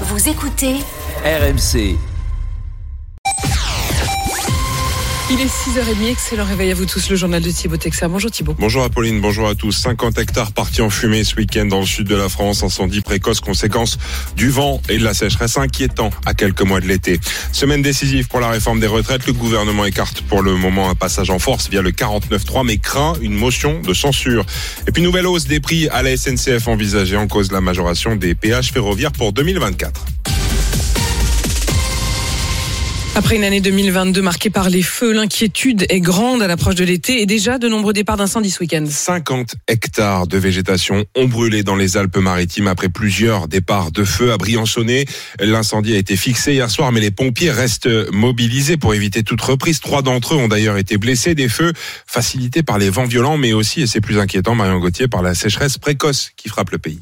Vous 0.00 0.28
écoutez 0.28 0.80
RMC. 1.24 2.13
Il 5.36 5.40
est 5.40 5.46
6h30, 5.46 6.10
excellent 6.12 6.44
réveil 6.44 6.70
à 6.70 6.74
vous 6.74 6.86
tous, 6.86 7.10
le 7.10 7.16
journal 7.16 7.42
de 7.42 7.50
Thibaut 7.50 7.76
Texer. 7.76 8.06
Bonjour 8.06 8.30
Thibaut. 8.30 8.54
Bonjour 8.56 8.84
Apolline, 8.84 9.20
bonjour 9.20 9.48
à 9.48 9.56
tous. 9.56 9.72
50 9.72 10.16
hectares 10.16 10.52
partis 10.52 10.80
en 10.80 10.90
fumée 10.90 11.24
ce 11.24 11.34
week-end 11.34 11.66
dans 11.66 11.80
le 11.80 11.86
sud 11.86 12.06
de 12.06 12.14
la 12.14 12.28
France. 12.28 12.62
Incendie 12.62 13.00
précoce, 13.00 13.40
conséquence 13.40 13.98
du 14.36 14.48
vent 14.48 14.80
et 14.88 14.96
de 14.96 15.02
la 15.02 15.12
sécheresse 15.12 15.58
inquiétant 15.58 16.10
à 16.24 16.34
quelques 16.34 16.62
mois 16.62 16.78
de 16.78 16.86
l'été. 16.86 17.18
Semaine 17.50 17.82
décisive 17.82 18.28
pour 18.28 18.38
la 18.38 18.48
réforme 18.48 18.78
des 18.78 18.86
retraites. 18.86 19.26
Le 19.26 19.32
gouvernement 19.32 19.84
écarte 19.84 20.20
pour 20.20 20.40
le 20.40 20.54
moment 20.54 20.88
un 20.88 20.94
passage 20.94 21.30
en 21.30 21.40
force 21.40 21.68
via 21.68 21.82
le 21.82 21.90
49.3 21.90 22.64
mais 22.64 22.76
craint 22.76 23.14
une 23.20 23.34
motion 23.34 23.80
de 23.80 23.92
censure. 23.92 24.46
Et 24.86 24.92
puis 24.92 25.02
nouvelle 25.02 25.26
hausse 25.26 25.48
des 25.48 25.58
prix 25.58 25.88
à 25.88 26.02
la 26.02 26.16
SNCF 26.16 26.68
envisagée 26.68 27.16
en 27.16 27.26
cause 27.26 27.48
de 27.48 27.54
la 27.54 27.60
majoration 27.60 28.14
des 28.14 28.36
péages 28.36 28.70
ferroviaires 28.70 29.10
pour 29.10 29.32
2024. 29.32 30.04
Après 33.16 33.36
une 33.36 33.44
année 33.44 33.60
2022 33.60 34.20
marquée 34.22 34.50
par 34.50 34.68
les 34.68 34.82
feux, 34.82 35.12
l'inquiétude 35.12 35.86
est 35.88 36.00
grande 36.00 36.42
à 36.42 36.48
l'approche 36.48 36.74
de 36.74 36.84
l'été 36.84 37.22
et 37.22 37.26
déjà 37.26 37.58
de 37.58 37.68
nombreux 37.68 37.92
départs 37.92 38.16
d'incendie 38.16 38.50
ce 38.50 38.58
week-end. 38.58 38.84
50 38.88 39.54
hectares 39.68 40.26
de 40.26 40.36
végétation 40.36 41.04
ont 41.14 41.26
brûlé 41.26 41.62
dans 41.62 41.76
les 41.76 41.96
Alpes-Maritimes 41.96 42.66
après 42.66 42.88
plusieurs 42.88 43.46
départs 43.46 43.92
de 43.92 44.02
feu 44.02 44.32
à 44.32 44.36
Briançonnet. 44.36 45.04
L'incendie 45.38 45.94
a 45.94 45.98
été 45.98 46.16
fixé 46.16 46.54
hier 46.54 46.68
soir, 46.68 46.90
mais 46.90 47.00
les 47.00 47.12
pompiers 47.12 47.52
restent 47.52 47.88
mobilisés 48.10 48.76
pour 48.76 48.94
éviter 48.94 49.22
toute 49.22 49.42
reprise. 49.42 49.78
Trois 49.78 50.02
d'entre 50.02 50.34
eux 50.34 50.38
ont 50.38 50.48
d'ailleurs 50.48 50.76
été 50.76 50.98
blessés. 50.98 51.36
Des 51.36 51.48
feux 51.48 51.72
facilités 52.08 52.64
par 52.64 52.78
les 52.78 52.90
vents 52.90 53.06
violents, 53.06 53.38
mais 53.38 53.52
aussi, 53.52 53.82
et 53.82 53.86
c'est 53.86 54.00
plus 54.00 54.18
inquiétant, 54.18 54.56
Marion 54.56 54.80
Gauthier, 54.80 55.06
par 55.06 55.22
la 55.22 55.36
sécheresse 55.36 55.78
précoce 55.78 56.32
qui 56.36 56.48
frappe 56.48 56.72
le 56.72 56.78
pays. 56.78 56.98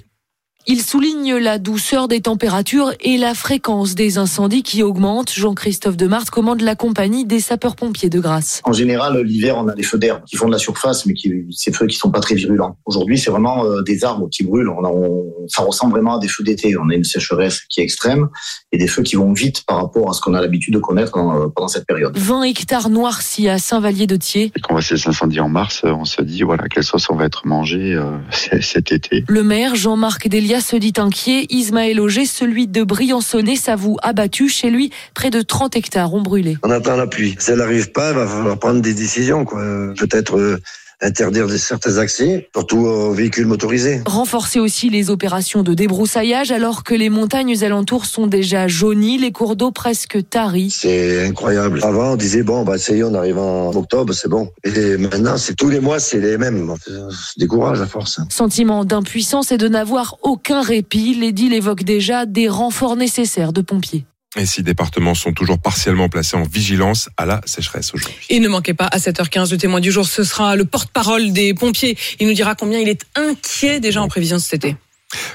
Il 0.69 0.81
souligne 0.81 1.35
la 1.35 1.59
douceur 1.59 2.07
des 2.07 2.21
températures 2.21 2.93
et 3.01 3.19
la 3.19 3.35
fréquence 3.35 3.97
des 3.97 4.19
incendies 4.19 4.63
qui 4.63 4.85
augmentent. 4.85 5.33
Jean-Christophe 5.33 5.97
Demart 5.97 6.31
commande 6.31 6.61
la 6.61 6.77
compagnie 6.77 7.25
des 7.25 7.41
sapeurs-pompiers 7.41 8.11
de 8.11 8.21
Grasse. 8.21 8.63
En 8.65 8.73
général, 8.73 9.21
l'hiver, 9.23 9.57
on 9.59 9.67
a 9.67 9.75
des 9.75 9.83
feux 9.83 9.99
d'herbe 9.99 10.23
qui 10.25 10.37
font 10.37 10.47
de 10.47 10.53
la 10.53 10.59
surface, 10.59 11.05
mais 11.05 11.15
qui, 11.15 11.33
ces 11.51 11.73
feux 11.73 11.89
qui 11.89 11.97
sont 11.97 12.13
pas 12.13 12.21
très 12.21 12.37
virulents. 12.37 12.77
Aujourd'hui, 12.85 13.19
c'est 13.19 13.33
vraiment 13.33 13.65
euh, 13.65 13.83
des 13.83 14.05
arbres 14.05 14.29
qui 14.31 14.45
brûlent. 14.45 14.69
On, 14.69 14.85
on, 14.85 15.49
ça 15.49 15.63
ressemble 15.63 15.95
vraiment 15.95 16.17
à 16.17 16.19
des 16.21 16.29
feux 16.29 16.45
d'été. 16.45 16.77
On 16.79 16.89
a 16.91 16.95
une 16.95 17.03
sécheresse 17.03 17.63
qui 17.69 17.81
est 17.81 17.85
extrême 17.85 18.29
et 18.71 18.79
des 18.79 18.87
feux 18.87 19.03
qui 19.03 19.17
vont 19.17 19.33
vite 19.33 19.65
par 19.67 19.79
rapport 19.79 20.11
à 20.11 20.13
ce 20.13 20.21
qu'on 20.21 20.35
a 20.35 20.41
l'habitude 20.41 20.75
de 20.75 20.79
connaître 20.79 21.17
euh, 21.17 21.49
pendant 21.57 21.69
cette 21.69 21.87
période. 21.87 22.17
20 22.17 22.45
hectares 22.45 22.89
noircis 22.89 23.49
à 23.49 23.59
Saint-Vallier-de-Thiers. 23.59 24.53
Quand 24.63 24.71
on 24.71 24.75
voit 24.75 24.83
ces 24.83 25.09
incendies 25.09 25.41
en 25.41 25.49
mars, 25.49 25.81
on 25.83 26.05
se 26.05 26.23
dit, 26.23 26.45
voilà, 26.45 26.69
quelle 26.69 26.85
sauce 26.85 27.11
on 27.11 27.17
va 27.17 27.25
être 27.25 27.49
mangé 27.49 27.95
euh, 27.95 28.17
cet 28.61 28.93
été. 28.93 29.25
Le 29.27 29.43
maire 29.43 29.75
Jean-Marc 29.75 30.29
Delia 30.29 30.52
se 30.61 30.77
dit 30.77 30.93
inquiet. 30.99 31.47
Ismaël 31.51 32.01
Auger, 32.01 32.27
celui 32.27 32.67
de 32.67 32.83
Briançonnet, 32.83 33.57
s'avoue 33.57 33.97
abattu. 34.03 34.49
Chez 34.49 34.71
lui, 34.71 34.91
près 35.15 35.31
de 35.31 35.41
30 35.41 35.77
hectares 35.77 36.13
ont 36.15 36.23
brûlé. 36.23 36.59
On 36.63 36.71
attend 36.71 36.97
la 36.97 37.07
pluie. 37.07 37.37
Si 37.39 37.51
elle 37.51 37.59
n'arrive 37.59 37.93
pas, 37.93 38.11
il 38.11 38.17
va 38.17 38.27
falloir 38.27 38.59
prendre 38.59 38.81
des 38.81 38.95
décisions. 38.95 39.45
Peut-être 39.45 40.39
euh, 40.39 40.59
interdire 41.03 41.51
certains 41.51 41.99
accès, 41.99 42.49
surtout 42.55 42.79
aux 42.79 43.13
véhicules 43.13 43.47
motorisés. 43.47 44.03
Renforcer 44.07 44.61
aussi 44.61 44.89
les 44.89 45.11
opérations 45.11 45.63
de 45.63 45.75
débroussaillage 45.75 46.51
alors 46.51 46.85
que 46.85 46.95
les 46.95 47.11
montagnes 47.11 47.63
alentours 47.63 48.07
sont 48.07 48.27
déjà 48.27 48.69
jaunies, 48.69 49.19
les 49.19 49.33
cours 49.33 49.57
d'eau 49.57 49.71
presque 49.71 50.19
taris. 50.31 50.71
C'est 50.71 51.27
incroyable. 51.27 51.81
Avant, 51.83 52.13
on 52.13 52.17
disait, 52.17 52.43
bon, 52.43 52.65
bah, 52.65 52.79
ça 52.79 52.95
y 52.95 53.01
est, 53.01 53.03
on 53.03 53.15
arrive 53.15 53.39
en 53.39 53.71
octobre, 53.71 54.13
c'est 54.13 54.29
bon. 54.29 54.51
Et 54.65 54.97
maintenant, 54.97 55.37
c'est 55.37 55.55
tous 55.55 55.69
les 55.69 55.81
mois, 55.81 55.99
c'est 55.99 56.21
les 56.21 56.39
mêmes. 56.39 56.71
On 56.71 57.11
se 57.11 57.39
décourage 57.39 57.81
à 57.81 57.87
force. 57.87 58.21
Sentiment 58.31 58.85
d'impuissance 58.85 59.53
et 59.53 59.59
de 59.59 59.69
n'avoir 59.69 60.17
aucun 60.23 60.63
répit. 60.63 61.15
L'édile 61.15 61.53
évoque 61.55 61.83
déjà 61.85 62.27
des 62.27 62.49
renforts 62.49 62.97
nécessaires 62.97 63.53
de 63.53 63.61
pompiers. 63.61 64.05
Et 64.37 64.47
six 64.47 64.63
départements 64.63 65.15
sont 65.15 65.33
toujours 65.33 65.59
partiellement 65.59 66.09
placés 66.09 66.37
en 66.37 66.43
vigilance 66.43 67.11
à 67.19 67.27
la 67.27 67.43
sécheresse 67.45 67.93
aujourd'hui. 67.93 68.17
Et 68.31 68.41
ne 68.41 68.49
manquez 68.49 68.73
pas, 68.73 68.87
à 68.87 68.99
7h15, 68.99 69.51
le 69.51 69.59
témoin 69.59 69.81
du 69.81 69.93
jour, 69.93 70.07
ce 70.07 70.25
sera 70.25 70.57
le 70.57 70.65
porte-parole 70.65 71.33
des 71.33 71.53
pompiers. 71.53 71.99
Il 72.19 72.27
nous 72.29 72.33
dira 72.33 72.55
combien 72.55 72.79
il 72.79 72.89
est 72.89 73.05
inquiet 73.15 73.79
déjà 73.79 74.01
en 74.01 74.09
prévision 74.09 74.37
de 74.37 74.43
cet 74.43 74.65
été. 74.65 74.77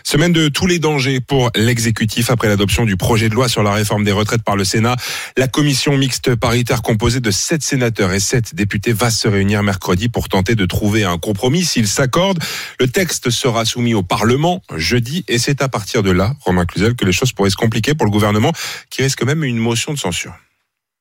Semaine 0.04 0.34
de 0.34 0.48
tous 0.48 0.68
les 0.68 0.80
dangers 0.80 1.20
pour 1.20 1.52
l'exécutif 1.56 2.30
après 2.30 2.48
l'adoption 2.48 2.86
du 2.86 2.98
projet 2.98 3.30
de 3.30 3.36
loi 3.36 3.50
sur 3.50 3.64
la 3.64 3.72
réforme 3.72 4.04
des 4.04 4.12
retraites 4.12 4.44
par 4.44 4.56
le 4.56 4.64
Sénat. 4.64 4.96
La 5.36 5.48
commission 5.48 5.98
mixte 5.98 6.36
paritaire 6.36 6.82
composée 6.82 7.20
de 7.20 7.32
sept 7.32 7.62
sénateurs 7.62 8.14
et 8.14 8.20
sept 8.20 8.56
députés 8.56 8.94
va 8.94 9.12
se 9.12 9.28
réunir 9.28 9.64
mercredi 9.64 10.10
pour 10.10 10.30
tenter 10.30 10.56
de 10.56 10.66
trouver 10.66 11.04
un 11.04 11.18
compromis. 11.18 11.66
S'ils 11.66 11.88
s'accordent, 11.88 12.44
le 12.80 12.88
texte 12.88 13.30
sera 13.30 13.66
soumis 13.66 13.94
au 13.94 14.04
Parlement 14.04 14.62
jeudi 14.76 15.24
et 15.28 15.38
c'est 15.38 15.62
à 15.62 15.70
partir 15.70 16.04
de 16.04 16.12
là, 16.12 16.34
Romain 16.42 16.66
Cluzel, 16.66 16.96
que 16.96 17.06
les 17.06 17.12
choses 17.12 17.32
pourraient 17.32 17.50
se 17.50 17.56
compliquer 17.56 17.94
pour 17.94 18.06
le 18.06 18.12
gouvernement 18.12 18.54
qui 18.90 19.04
risque 19.04 19.24
même 19.24 19.44
une 19.44 19.58
motion 19.58 19.94
de 19.94 20.00
censure. 20.00 20.34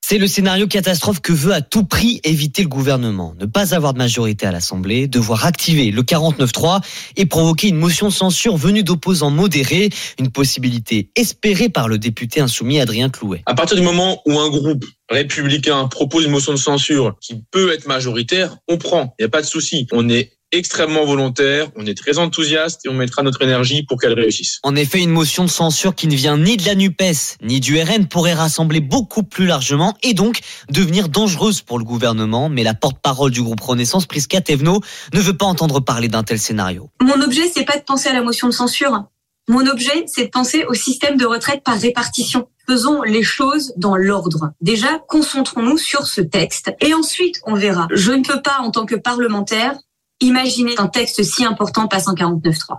C'est 0.09 0.19
le 0.19 0.29
scénario 0.29 0.69
catastrophe 0.69 1.21
que 1.21 1.33
veut 1.33 1.53
à 1.53 1.63
tout 1.63 1.83
prix 1.83 2.21
éviter 2.23 2.63
le 2.63 2.69
gouvernement. 2.69 3.35
Ne 3.41 3.47
pas 3.47 3.75
avoir 3.75 3.93
de 3.93 3.99
majorité 3.99 4.47
à 4.47 4.53
l'Assemblée, 4.53 5.09
devoir 5.09 5.45
activer 5.45 5.91
le 5.91 6.03
49-3 6.03 6.81
et 7.17 7.27
provoquer 7.27 7.71
une 7.71 7.77
motion 7.77 8.07
de 8.07 8.13
censure 8.13 8.57
venue 8.57 8.85
d'opposants 8.85 9.33
modérés, 9.33 9.91
une 10.21 10.31
possibilité 10.31 11.11
espérée 11.17 11.71
par 11.71 11.89
le 11.89 11.99
député 11.99 12.41
insoumis 12.41 12.79
Adrien 12.79 13.11
Clouet. 13.11 13.43
À 13.47 13.55
partir 13.55 13.77
du 13.77 13.83
moment 13.83 14.23
où 14.27 14.39
un 14.39 14.49
groupe 14.49 14.85
républicain 15.11 15.89
propose 15.89 16.25
une 16.25 16.31
motion 16.31 16.53
de 16.53 16.59
censure 16.59 17.17
qui 17.21 17.43
peut 17.51 17.73
être 17.73 17.89
majoritaire, 17.89 18.59
on 18.69 18.79
prend, 18.79 19.13
il 19.19 19.23
n'y 19.23 19.27
a 19.27 19.29
pas 19.29 19.43
de 19.43 19.47
souci. 19.47 19.89
On 19.91 20.09
est 20.09 20.36
extrêmement 20.57 21.05
volontaire, 21.05 21.69
on 21.77 21.87
est 21.87 21.97
très 21.97 22.19
enthousiaste 22.19 22.85
et 22.85 22.89
on 22.89 22.95
mettra 22.95 23.23
notre 23.23 23.43
énergie 23.43 23.83
pour 23.83 24.01
qu'elle 24.01 24.15
réussisse. 24.15 24.59
En 24.63 24.75
effet, 24.77 25.01
une 25.01 25.11
motion 25.11 25.45
de 25.45 25.51
censure 25.51 25.95
qui 25.95 26.07
ne 26.07 26.15
vient 26.15 26.37
ni 26.37 26.57
de 26.57 26.65
la 26.65 26.75
NUPES 26.75 27.39
ni 27.43 27.61
du 27.61 27.81
RN 27.81 28.07
pourrait 28.07 28.35
rassembler 28.35 28.81
beaucoup 28.81 29.23
plus 29.23 29.47
largement 29.47 29.97
et 30.03 30.15
donc 30.15 30.41
devenir 30.71 31.09
dangereuse 31.09 31.61
pour 31.61 31.79
le 31.79 31.85
gouvernement. 31.85 32.49
Mais 32.49 32.63
la 32.63 32.75
porte-parole 32.75 33.31
du 33.31 33.43
groupe 33.43 33.61
Renaissance, 33.61 34.07
Prisca 34.07 34.41
Thévenot, 34.41 34.81
ne 35.13 35.21
veut 35.21 35.37
pas 35.37 35.47
entendre 35.47 35.81
parler 35.81 36.09
d'un 36.09 36.23
tel 36.23 36.39
scénario. 36.39 36.91
Mon 37.01 37.21
objet, 37.23 37.51
c'est 37.53 37.65
pas 37.65 37.77
de 37.77 37.83
penser 37.85 38.09
à 38.09 38.13
la 38.13 38.23
motion 38.23 38.49
de 38.49 38.53
censure. 38.53 39.05
Mon 39.49 39.65
objet, 39.67 40.05
c'est 40.07 40.25
de 40.25 40.31
penser 40.31 40.65
au 40.69 40.75
système 40.75 41.17
de 41.17 41.25
retraite 41.25 41.63
par 41.63 41.79
répartition. 41.79 42.49
Faisons 42.69 43.03
les 43.03 43.23
choses 43.23 43.73
dans 43.77 43.95
l'ordre. 43.95 44.51
Déjà, 44.61 44.99
concentrons-nous 45.07 45.79
sur 45.79 46.09
ce 46.09 46.21
texte 46.21 46.73
et 46.81 46.95
ensuite 46.95 47.37
on 47.47 47.55
verra. 47.55 47.87
Je 47.93 48.11
ne 48.11 48.25
peux 48.25 48.43
pas, 48.43 48.59
en 48.59 48.73
tant 48.73 48.87
que 48.87 48.97
parlementaire, 48.97 49.79
Imaginez 50.21 50.75
qu'un 50.75 50.89
texte 50.89 51.23
si 51.23 51.45
important 51.45 51.89
passe 51.89 52.09
en 52.09 52.15
49.3. 52.15 52.79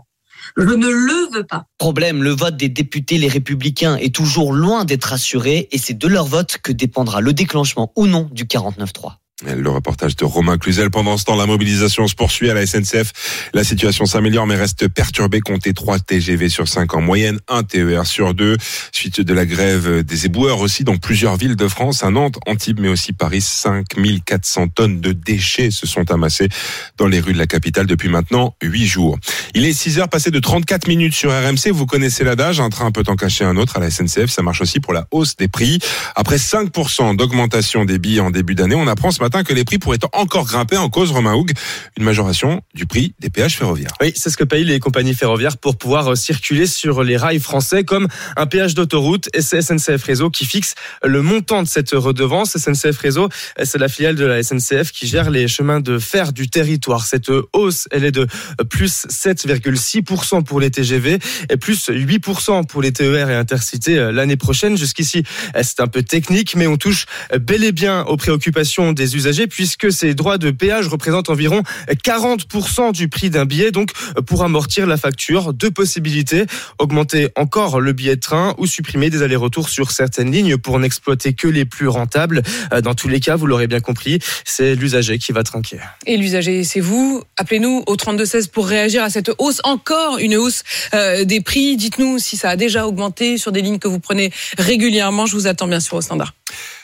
Je 0.55 0.63
ne 0.63 0.87
le 0.87 1.33
veux 1.33 1.43
pas. 1.43 1.65
Problème, 1.77 2.23
le 2.23 2.31
vote 2.31 2.57
des 2.57 2.69
députés 2.69 3.17
les 3.17 3.27
républicains 3.27 3.95
est 3.97 4.15
toujours 4.15 4.53
loin 4.53 4.85
d'être 4.85 5.13
assuré 5.13 5.67
et 5.71 5.77
c'est 5.77 5.97
de 5.97 6.07
leur 6.07 6.25
vote 6.25 6.57
que 6.63 6.71
dépendra 6.71 7.21
le 7.21 7.33
déclenchement 7.33 7.91
ou 7.95 8.07
non 8.07 8.29
du 8.31 8.45
49.3. 8.45 9.17
Le 9.45 9.69
reportage 9.69 10.15
de 10.15 10.25
Romain 10.25 10.57
Cluzel. 10.57 10.89
Pendant 10.89 11.15
ce 11.15 11.25
temps, 11.25 11.35
la 11.35 11.45
mobilisation 11.45 12.07
se 12.07 12.15
poursuit 12.15 12.49
à 12.49 12.55
la 12.55 12.65
SNCF. 12.65 13.51
La 13.53 13.63
situation 13.63 14.07
s'améliore 14.07 14.47
mais 14.47 14.55
reste 14.55 14.87
perturbée. 14.87 15.41
Comptez 15.41 15.75
3 15.75 15.99
TGV 15.99 16.49
sur 16.49 16.67
5 16.67 16.91
en 16.95 17.01
moyenne, 17.01 17.39
1 17.47 17.61
TER 17.61 18.07
sur 18.07 18.33
2. 18.33 18.57
Suite 18.91 19.21
de 19.21 19.33
la 19.35 19.45
grève 19.45 20.01
des 20.03 20.25
éboueurs 20.25 20.59
aussi 20.59 20.83
dans 20.83 20.97
plusieurs 20.97 21.37
villes 21.37 21.55
de 21.55 21.67
France, 21.67 22.03
à 22.03 22.09
Nantes, 22.09 22.39
Antibes 22.47 22.79
mais 22.79 22.87
aussi 22.87 23.13
Paris. 23.13 23.41
5400 23.41 24.69
tonnes 24.69 25.01
de 25.01 25.11
déchets 25.11 25.69
se 25.69 25.85
sont 25.85 26.09
amassées 26.09 26.49
dans 26.97 27.07
les 27.07 27.19
rues 27.19 27.33
de 27.33 27.37
la 27.37 27.45
capitale 27.45 27.85
depuis 27.85 28.09
maintenant 28.09 28.55
8 28.63 28.87
jours. 28.87 29.19
Il 29.53 29.67
est 29.67 29.73
6 29.73 29.99
heures 29.99 30.09
passées 30.09 30.31
de 30.31 30.39
34 30.39 30.87
minutes 30.87 31.13
sur 31.13 31.29
RMC. 31.29 31.69
Vous 31.71 31.85
connaissez 31.85 32.23
l'adage, 32.23 32.59
un 32.59 32.71
train 32.71 32.89
peut 32.89 33.03
en 33.05 33.15
cacher 33.15 33.45
un 33.45 33.55
autre 33.57 33.77
à 33.77 33.79
la 33.79 33.91
SNCF. 33.91 34.31
Ça 34.31 34.41
marche 34.41 34.61
aussi 34.61 34.79
pour 34.79 34.93
la 34.93 35.05
hausse 35.11 35.35
des 35.35 35.47
prix. 35.47 35.77
Après 36.15 36.37
5% 36.37 37.15
d'augmentation 37.15 37.85
des 37.85 37.99
billets 37.99 38.19
en 38.19 38.31
début 38.31 38.55
d'année, 38.55 38.73
on 38.73 38.87
apprend 38.87 39.11
ce 39.11 39.19
matin 39.19 39.26
que 39.29 39.53
les 39.53 39.63
prix 39.63 39.77
pourraient 39.77 39.97
encore 40.13 40.45
grimper 40.45 40.77
en 40.77 40.89
cause, 40.89 41.11
Romain 41.11 41.33
Houg, 41.33 41.51
une 41.97 42.03
majoration 42.03 42.61
du 42.73 42.85
prix 42.85 43.13
des 43.19 43.29
péages 43.29 43.57
ferroviaires. 43.57 43.91
Oui, 44.01 44.11
c'est 44.15 44.29
ce 44.29 44.37
que 44.37 44.43
payent 44.43 44.63
les 44.63 44.79
compagnies 44.79 45.13
ferroviaires 45.13 45.57
pour 45.57 45.77
pouvoir 45.77 46.11
euh, 46.11 46.15
circuler 46.15 46.65
sur 46.65 47.03
les 47.03 47.17
rails 47.17 47.39
français 47.39 47.83
comme 47.83 48.07
un 48.35 48.45
péage 48.47 48.73
d'autoroute 48.73 49.29
et 49.33 49.41
c'est 49.41 49.61
SNCF 49.61 50.03
Réseau 50.03 50.29
qui 50.29 50.45
fixe 50.45 50.75
le 51.03 51.21
montant 51.21 51.63
de 51.63 51.67
cette 51.67 51.91
redevance. 51.91 52.57
SNCF 52.57 52.97
Réseau, 52.97 53.29
c'est 53.63 53.77
la 53.77 53.87
filiale 53.87 54.15
de 54.15 54.25
la 54.25 54.41
SNCF 54.41 54.91
qui 54.91 55.07
gère 55.07 55.29
les 55.29 55.47
chemins 55.47 55.79
de 55.79 55.99
fer 55.99 56.33
du 56.33 56.49
territoire. 56.49 57.05
Cette 57.05 57.29
hausse, 57.53 57.87
elle 57.91 58.05
est 58.05 58.11
de 58.11 58.27
plus 58.69 59.05
7,6% 59.07 60.43
pour 60.43 60.59
les 60.59 60.71
TGV 60.71 61.19
et 61.49 61.57
plus 61.57 61.89
8% 61.89 62.65
pour 62.65 62.81
les 62.81 62.91
TER 62.91 63.29
et 63.29 63.35
Intercités 63.35 63.97
euh, 63.97 64.11
l'année 64.11 64.37
prochaine. 64.37 64.77
Jusqu'ici, 64.77 65.23
c'est 65.61 65.79
un 65.79 65.87
peu 65.87 66.03
technique, 66.03 66.55
mais 66.55 66.67
on 66.67 66.77
touche 66.77 67.05
bel 67.39 67.63
et 67.63 67.71
bien 67.71 68.03
aux 68.03 68.17
préoccupations 68.17 68.93
des 68.93 69.15
puisque 69.49 69.91
ces 69.91 70.13
droits 70.13 70.37
de 70.37 70.51
péage 70.51 70.87
représentent 70.87 71.29
environ 71.29 71.63
40% 71.89 72.91
du 72.91 73.07
prix 73.07 73.29
d'un 73.29 73.45
billet. 73.45 73.71
Donc, 73.71 73.91
pour 74.25 74.43
amortir 74.43 74.87
la 74.87 74.97
facture, 74.97 75.53
deux 75.53 75.71
possibilités. 75.71 76.45
Augmenter 76.79 77.29
encore 77.35 77.79
le 77.79 77.93
billet 77.93 78.15
de 78.15 78.21
train 78.21 78.55
ou 78.57 78.67
supprimer 78.67 79.09
des 79.09 79.21
allers-retours 79.21 79.69
sur 79.69 79.91
certaines 79.91 80.31
lignes 80.31 80.57
pour 80.57 80.79
n'exploiter 80.79 81.33
que 81.33 81.47
les 81.47 81.65
plus 81.65 81.87
rentables. 81.87 82.41
Euh, 82.73 82.81
Dans 82.81 82.95
tous 82.95 83.07
les 83.07 83.19
cas, 83.19 83.35
vous 83.35 83.47
l'aurez 83.47 83.67
bien 83.67 83.79
compris, 83.79 84.19
c'est 84.45 84.75
l'usager 84.75 85.17
qui 85.17 85.31
va 85.31 85.43
trinquer. 85.43 85.79
Et 86.05 86.17
l'usager, 86.17 86.63
c'est 86.63 86.79
vous. 86.79 87.23
Appelez-nous 87.37 87.83
au 87.87 87.95
3216 87.95 88.47
pour 88.47 88.67
réagir 88.67 89.03
à 89.03 89.09
cette 89.09 89.31
hausse. 89.37 89.59
Encore 89.63 90.17
une 90.19 90.35
hausse 90.35 90.63
euh, 90.93 91.25
des 91.25 91.41
prix. 91.41 91.77
Dites-nous 91.77 92.19
si 92.19 92.37
ça 92.37 92.49
a 92.49 92.55
déjà 92.55 92.87
augmenté 92.87 93.37
sur 93.37 93.51
des 93.51 93.61
lignes 93.61 93.79
que 93.79 93.87
vous 93.87 93.99
prenez 93.99 94.31
régulièrement. 94.57 95.25
Je 95.25 95.35
vous 95.35 95.47
attends 95.47 95.67
bien 95.67 95.79
sûr 95.79 95.95
au 95.97 96.01
standard. 96.01 96.33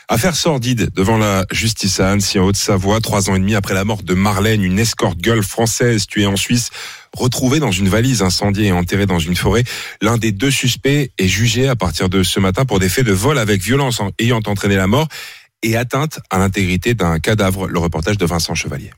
Affaire 0.08 0.36
sordide 0.36 0.90
devant 0.94 1.16
la 1.16 1.46
justice 1.50 1.98
à 1.98 2.10
Annecy 2.10 2.38
en 2.38 2.44
Haute-Savoie, 2.44 3.00
trois 3.00 3.30
ans 3.30 3.36
et 3.36 3.38
demi 3.38 3.54
après 3.54 3.72
la 3.74 3.84
mort 3.84 4.02
de 4.02 4.12
Marlène, 4.14 4.62
une 4.62 4.78
escort 4.78 5.16
gueule 5.16 5.42
française 5.42 6.06
tuée 6.06 6.26
en 6.26 6.36
Suisse, 6.36 6.70
retrouvée 7.16 7.58
dans 7.58 7.70
une 7.70 7.88
valise 7.88 8.20
incendiée 8.22 8.66
et 8.66 8.72
enterrée 8.72 9.06
dans 9.06 9.18
une 9.18 9.34
forêt. 9.36 9.64
L'un 10.02 10.18
des 10.18 10.30
deux 10.30 10.50
suspects 10.50 11.10
est 11.16 11.28
jugé 11.28 11.68
à 11.68 11.74
partir 11.76 12.08
de 12.10 12.22
ce 12.22 12.38
matin 12.38 12.66
pour 12.66 12.80
des 12.80 12.90
faits 12.90 13.06
de 13.06 13.12
vol 13.12 13.38
avec 13.38 13.62
violence 13.62 14.00
en- 14.00 14.10
ayant 14.18 14.42
entraîné 14.46 14.76
la 14.76 14.86
mort 14.86 15.08
et 15.62 15.76
atteinte 15.76 16.20
à 16.30 16.38
l'intégrité 16.38 16.92
d'un 16.92 17.18
cadavre. 17.18 17.66
Le 17.66 17.78
reportage 17.78 18.18
de 18.18 18.26
Vincent 18.26 18.54
Chevalier. 18.54 18.90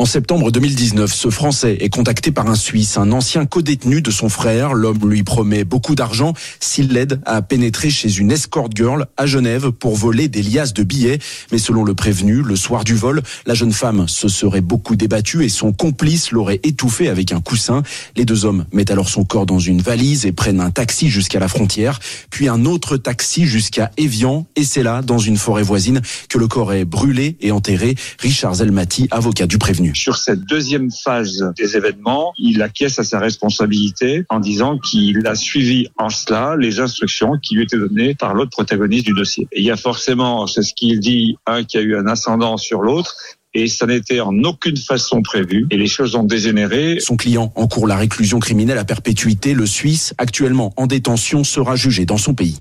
En 0.00 0.06
septembre 0.06 0.50
2019, 0.50 1.12
ce 1.12 1.28
Français 1.28 1.76
est 1.78 1.90
contacté 1.90 2.32
par 2.32 2.48
un 2.48 2.54
Suisse, 2.54 2.96
un 2.96 3.12
ancien 3.12 3.44
codétenu 3.44 4.00
de 4.00 4.10
son 4.10 4.30
frère. 4.30 4.72
L'homme 4.72 5.10
lui 5.10 5.22
promet 5.24 5.64
beaucoup 5.64 5.94
d'argent 5.94 6.32
s'il 6.58 6.94
l'aide 6.94 7.20
à 7.26 7.42
pénétrer 7.42 7.90
chez 7.90 8.16
une 8.16 8.32
escort 8.32 8.70
girl 8.74 9.08
à 9.18 9.26
Genève 9.26 9.72
pour 9.72 9.96
voler 9.96 10.28
des 10.28 10.40
liasses 10.42 10.72
de 10.72 10.84
billets. 10.84 11.18
Mais 11.52 11.58
selon 11.58 11.84
le 11.84 11.92
prévenu, 11.92 12.40
le 12.40 12.56
soir 12.56 12.82
du 12.82 12.94
vol, 12.94 13.20
la 13.44 13.52
jeune 13.52 13.74
femme 13.74 14.08
se 14.08 14.28
serait 14.28 14.62
beaucoup 14.62 14.96
débattue 14.96 15.44
et 15.44 15.50
son 15.50 15.74
complice 15.74 16.30
l'aurait 16.30 16.60
étouffé 16.62 17.10
avec 17.10 17.30
un 17.32 17.42
coussin. 17.42 17.82
Les 18.16 18.24
deux 18.24 18.46
hommes 18.46 18.64
mettent 18.72 18.90
alors 18.90 19.10
son 19.10 19.24
corps 19.24 19.44
dans 19.44 19.58
une 19.58 19.82
valise 19.82 20.24
et 20.24 20.32
prennent 20.32 20.62
un 20.62 20.70
taxi 20.70 21.10
jusqu'à 21.10 21.40
la 21.40 21.48
frontière, 21.48 22.00
puis 22.30 22.48
un 22.48 22.64
autre 22.64 22.96
taxi 22.96 23.44
jusqu'à 23.44 23.90
Évian. 23.98 24.46
Et 24.56 24.64
c'est 24.64 24.82
là, 24.82 25.02
dans 25.02 25.18
une 25.18 25.36
forêt 25.36 25.62
voisine, 25.62 26.00
que 26.30 26.38
le 26.38 26.48
corps 26.48 26.72
est 26.72 26.86
brûlé 26.86 27.36
et 27.42 27.52
enterré. 27.52 27.96
Richard 28.18 28.54
Zelmati, 28.54 29.06
avocat 29.10 29.46
du 29.46 29.58
prévenu. 29.58 29.89
Sur 29.94 30.16
cette 30.16 30.44
deuxième 30.44 30.90
phase 30.90 31.52
des 31.56 31.76
événements, 31.76 32.32
il 32.38 32.62
acquiesce 32.62 32.98
à 32.98 33.04
sa 33.04 33.18
responsabilité 33.18 34.24
en 34.28 34.40
disant 34.40 34.78
qu'il 34.78 35.26
a 35.26 35.34
suivi 35.34 35.88
en 35.98 36.08
cela 36.08 36.56
les 36.56 36.80
instructions 36.80 37.38
qui 37.42 37.54
lui 37.54 37.64
étaient 37.64 37.78
données 37.78 38.14
par 38.14 38.34
l'autre 38.34 38.50
protagoniste 38.50 39.06
du 39.06 39.12
dossier. 39.12 39.48
Et 39.52 39.60
il 39.60 39.66
y 39.66 39.70
a 39.70 39.76
forcément, 39.76 40.46
c'est 40.46 40.62
ce 40.62 40.74
qu'il 40.74 41.00
dit, 41.00 41.36
un 41.46 41.64
qui 41.64 41.78
a 41.78 41.80
eu 41.80 41.96
un 41.96 42.06
ascendant 42.06 42.56
sur 42.56 42.82
l'autre, 42.82 43.14
et 43.52 43.66
ça 43.66 43.86
n'était 43.86 44.20
en 44.20 44.36
aucune 44.44 44.76
façon 44.76 45.22
prévu, 45.22 45.66
et 45.70 45.76
les 45.76 45.88
choses 45.88 46.14
ont 46.14 46.22
dégénéré. 46.22 46.98
Son 47.00 47.16
client 47.16 47.52
encourt 47.56 47.86
la 47.86 47.96
réclusion 47.96 48.38
criminelle 48.38 48.78
à 48.78 48.84
perpétuité. 48.84 49.54
Le 49.54 49.66
Suisse, 49.66 50.14
actuellement 50.18 50.72
en 50.76 50.86
détention, 50.86 51.42
sera 51.42 51.74
jugé 51.76 52.04
dans 52.04 52.18
son 52.18 52.34
pays. 52.34 52.58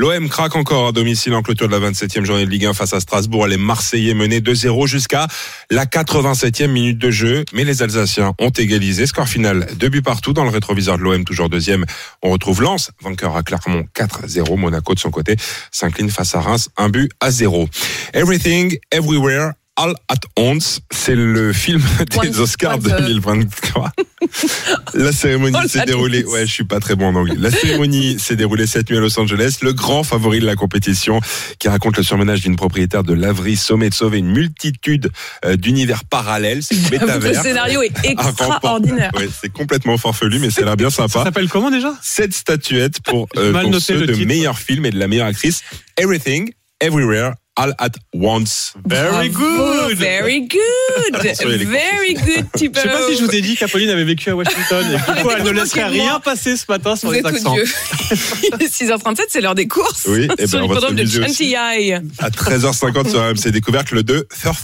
L'OM 0.00 0.30
craque 0.30 0.56
encore 0.56 0.86
à 0.86 0.92
domicile 0.92 1.34
en 1.34 1.42
clôture 1.42 1.68
de 1.68 1.76
la 1.76 1.90
27e 1.90 2.24
journée 2.24 2.46
de 2.46 2.50
Ligue 2.50 2.64
1 2.64 2.72
face 2.72 2.94
à 2.94 3.00
Strasbourg. 3.00 3.46
Les 3.46 3.58
Marseillais 3.58 4.14
menaient 4.14 4.40
2-0 4.40 4.86
jusqu'à 4.86 5.26
la 5.70 5.84
87e 5.84 6.68
minute 6.68 6.96
de 6.96 7.10
jeu. 7.10 7.44
Mais 7.52 7.64
les 7.64 7.82
Alsaciens 7.82 8.32
ont 8.38 8.48
égalisé. 8.48 9.06
Score 9.06 9.28
final, 9.28 9.66
deux 9.76 9.90
buts 9.90 10.00
partout 10.00 10.32
dans 10.32 10.44
le 10.44 10.48
rétroviseur 10.48 10.96
de 10.96 11.02
l'OM, 11.02 11.22
toujours 11.24 11.50
deuxième. 11.50 11.84
On 12.22 12.30
retrouve 12.30 12.62
Lens, 12.62 12.92
vainqueur 13.02 13.36
à 13.36 13.42
Clermont 13.42 13.84
4-0. 13.94 14.56
Monaco 14.56 14.94
de 14.94 15.00
son 15.00 15.10
côté 15.10 15.36
s'incline 15.70 16.08
face 16.08 16.34
à 16.34 16.40
Reims, 16.40 16.70
un 16.78 16.88
but 16.88 17.12
à 17.20 17.30
0. 17.30 17.68
Everything, 18.14 18.78
Everywhere. 18.90 19.52
All 19.82 19.94
at 20.10 20.16
Once, 20.38 20.80
c'est 20.90 21.14
le 21.14 21.54
film 21.54 21.82
des 22.22 22.38
Oscars 22.38 22.74
euh. 22.86 22.98
2023. 23.00 23.90
La 24.92 25.10
cérémonie 25.10 25.56
s'est 25.70 25.86
déroulée. 25.86 26.22
Ouais, 26.24 26.44
je 26.46 26.52
suis 26.52 26.64
pas 26.64 26.80
très 26.80 26.96
bon 26.96 27.06
en 27.06 27.14
anglais. 27.14 27.36
La 27.38 27.50
cérémonie 27.50 28.18
s'est 28.18 28.36
déroulée 28.36 28.66
cette 28.66 28.90
nuit 28.90 28.98
à 28.98 29.00
Los 29.00 29.18
Angeles. 29.18 29.56
Le 29.62 29.72
grand 29.72 30.04
favori 30.04 30.40
de 30.40 30.44
la 30.44 30.54
compétition, 30.54 31.20
qui 31.58 31.68
raconte 31.68 31.96
le 31.96 32.02
surmenage 32.02 32.42
d'une 32.42 32.56
propriétaire 32.56 33.04
de 33.04 33.14
laverie 33.14 33.56
sommet 33.56 33.88
de 33.88 33.94
sauver 33.94 34.18
une 34.18 34.30
multitude 34.30 35.10
euh, 35.46 35.56
d'univers 35.56 36.04
parallèles. 36.04 36.62
C'est 36.62 36.74
le 36.90 37.34
scénario 37.34 37.80
est 37.80 37.92
extraordinaire. 38.04 39.10
Ouais, 39.16 39.30
c'est 39.40 39.50
complètement 39.50 39.96
farfelu, 39.96 40.40
mais 40.40 40.50
ça 40.50 40.60
a 40.60 40.64
l'air 40.66 40.76
bien 40.76 40.90
Ça 40.90 41.08
sympa. 41.08 41.24
s'appelle 41.24 41.48
comment 41.48 41.70
déjà? 41.70 41.94
Sept 42.02 42.34
statuettes 42.34 43.00
pour, 43.00 43.28
euh, 43.38 43.52
pour 43.52 43.80
ceux 43.80 43.98
le 44.00 44.06
de 44.08 44.12
titre. 44.12 44.26
meilleur 44.26 44.58
film 44.58 44.84
et 44.84 44.90
de 44.90 44.98
la 44.98 45.08
meilleure 45.08 45.28
actrice. 45.28 45.62
Everything, 45.96 46.50
Everywhere, 46.82 47.32
All 47.56 47.74
at 47.78 47.90
Once. 48.14 48.72
Very 48.86 49.28
good. 49.28 49.96
Very 49.98 50.40
good. 50.46 51.16
Very 51.20 52.14
good, 52.14 52.46
Thibaut. 52.54 52.80
Je 52.80 52.82
sais 52.82 52.88
pas 52.88 53.06
si 53.08 53.16
je 53.18 53.24
vous 53.24 53.34
ai 53.34 53.40
dit 53.42 53.56
qu'Apolline 53.56 53.90
avait 53.90 54.04
vécu 54.04 54.30
à 54.30 54.36
Washington 54.36 54.86
et 54.94 54.98
coup, 55.22 55.30
elle 55.36 55.42
ne 55.42 55.50
laisserait 55.50 55.88
rien 55.88 56.20
passer 56.20 56.56
ce 56.56 56.64
matin 56.68 56.96
sur 56.96 57.08
Vous 57.08 57.14
les 57.14 57.20
êtes 57.20 57.26
accents. 57.26 57.52
odieux. 57.52 57.64
Il 58.44 58.62
est 58.62 58.72
6h37, 58.72 59.20
c'est 59.28 59.40
l'heure 59.40 59.54
des 59.56 59.66
courses. 59.68 60.06
Oui, 60.08 60.28
et 60.38 60.46
sur 60.46 60.58
ben, 60.58 60.64
on 60.64 60.68
va 60.68 60.74
l'hippodrome 60.74 60.94
de. 60.94 61.04
Chantilly. 61.06 61.56
À 61.56 62.30
13h50 62.30 63.10
sur 63.10 63.20
RMC 63.20 63.50
Découverte, 63.52 63.90
le 63.90 64.04
2, 64.04 64.26
30. 64.28 64.56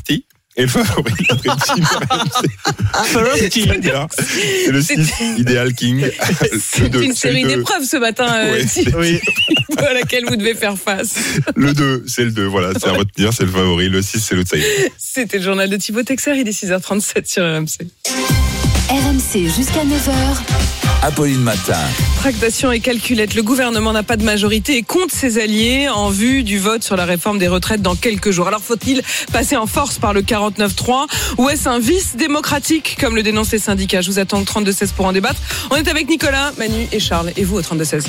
Et 0.58 0.62
le 0.62 0.68
favori 0.68 1.12
de 1.12 1.48
la 1.48 1.56
team 1.58 1.84
RMC. 2.10 4.08
C'est 4.16 4.72
le 4.72 4.80
6, 4.80 5.12
Ideal 5.38 5.74
King. 5.74 6.00
Le 6.52 6.58
C'est 6.60 6.88
deux, 6.88 7.02
une 7.02 7.12
c'est 7.14 7.28
série 7.28 7.44
d'épreuves 7.44 7.84
ce 7.84 7.98
matin, 7.98 8.26
euh, 8.34 8.64
Thibaut, 8.64 8.98
Oui. 9.00 9.20
à 9.76 9.92
laquelle 9.92 10.24
vous 10.26 10.36
devez 10.36 10.54
faire 10.54 10.78
face. 10.78 11.14
Le 11.56 11.74
2, 11.74 12.04
c'est 12.06 12.24
le 12.24 12.30
2, 12.30 12.44
voilà, 12.46 12.70
c'est 12.78 12.88
à 12.88 12.92
retenir, 12.92 13.32
c'est 13.34 13.44
le 13.44 13.50
favori. 13.52 13.88
Le 13.90 14.00
6, 14.00 14.18
c'est 14.20 14.34
l'outsider. 14.34 14.64
C'était 14.96 15.38
le 15.38 15.44
journal 15.44 15.68
de 15.68 15.76
Thibaut 15.76 16.02
Texer, 16.02 16.32
il 16.36 16.48
est 16.48 16.52
6h37 16.64 17.26
sur 17.30 17.42
RMC. 17.42 17.88
RMC 18.88 19.54
jusqu'à 19.54 19.84
9h. 19.84 20.85
Apolline 21.06 21.40
Matin. 21.40 21.78
Tractation 22.16 22.72
et 22.72 22.80
calculette. 22.80 23.36
Le 23.36 23.44
gouvernement 23.44 23.92
n'a 23.92 24.02
pas 24.02 24.16
de 24.16 24.24
majorité 24.24 24.76
et 24.76 24.82
compte 24.82 25.12
ses 25.12 25.40
alliés 25.40 25.88
en 25.88 26.10
vue 26.10 26.42
du 26.42 26.58
vote 26.58 26.82
sur 26.82 26.96
la 26.96 27.04
réforme 27.04 27.38
des 27.38 27.46
retraites 27.46 27.80
dans 27.80 27.94
quelques 27.94 28.32
jours. 28.32 28.48
Alors 28.48 28.60
faut-il 28.60 29.02
passer 29.32 29.56
en 29.56 29.66
force 29.66 29.98
par 29.98 30.12
le 30.12 30.22
49-3 30.22 31.06
ou 31.38 31.48
est-ce 31.48 31.68
un 31.68 31.78
vice 31.78 32.16
démocratique 32.16 32.96
comme 32.98 33.14
le 33.14 33.22
dénoncent 33.22 33.52
les 33.52 33.60
syndicats? 33.60 34.00
Je 34.00 34.10
vous 34.10 34.18
attends 34.18 34.40
au 34.40 34.42
32-16 34.42 34.94
pour 34.94 35.06
en 35.06 35.12
débattre. 35.12 35.40
On 35.70 35.76
est 35.76 35.86
avec 35.86 36.08
Nicolas, 36.08 36.50
Manu 36.58 36.88
et 36.90 36.98
Charles. 36.98 37.30
Et 37.36 37.44
vous 37.44 37.58
au 37.58 37.62
32-16 37.62 38.02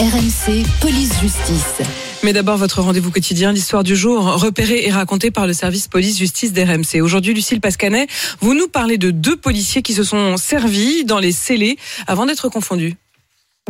RMC 0.00 0.66
Police 0.82 1.12
Justice. 1.22 2.09
Mais 2.22 2.34
d'abord, 2.34 2.58
votre 2.58 2.82
rendez-vous 2.82 3.10
quotidien, 3.10 3.50
l'histoire 3.50 3.82
du 3.82 3.96
jour, 3.96 4.22
repérée 4.22 4.84
et 4.84 4.90
racontée 4.90 5.30
par 5.30 5.46
le 5.46 5.54
service 5.54 5.88
police-justice 5.88 6.52
d'RMC. 6.52 7.00
Aujourd'hui, 7.00 7.32
Lucille 7.32 7.62
Pascanet, 7.62 8.08
vous 8.40 8.52
nous 8.52 8.68
parlez 8.68 8.98
de 8.98 9.10
deux 9.10 9.36
policiers 9.36 9.80
qui 9.80 9.94
se 9.94 10.04
sont 10.04 10.36
servis 10.36 11.06
dans 11.06 11.18
les 11.18 11.32
scellés 11.32 11.78
avant 12.06 12.26
d'être 12.26 12.50
confondus. 12.50 12.96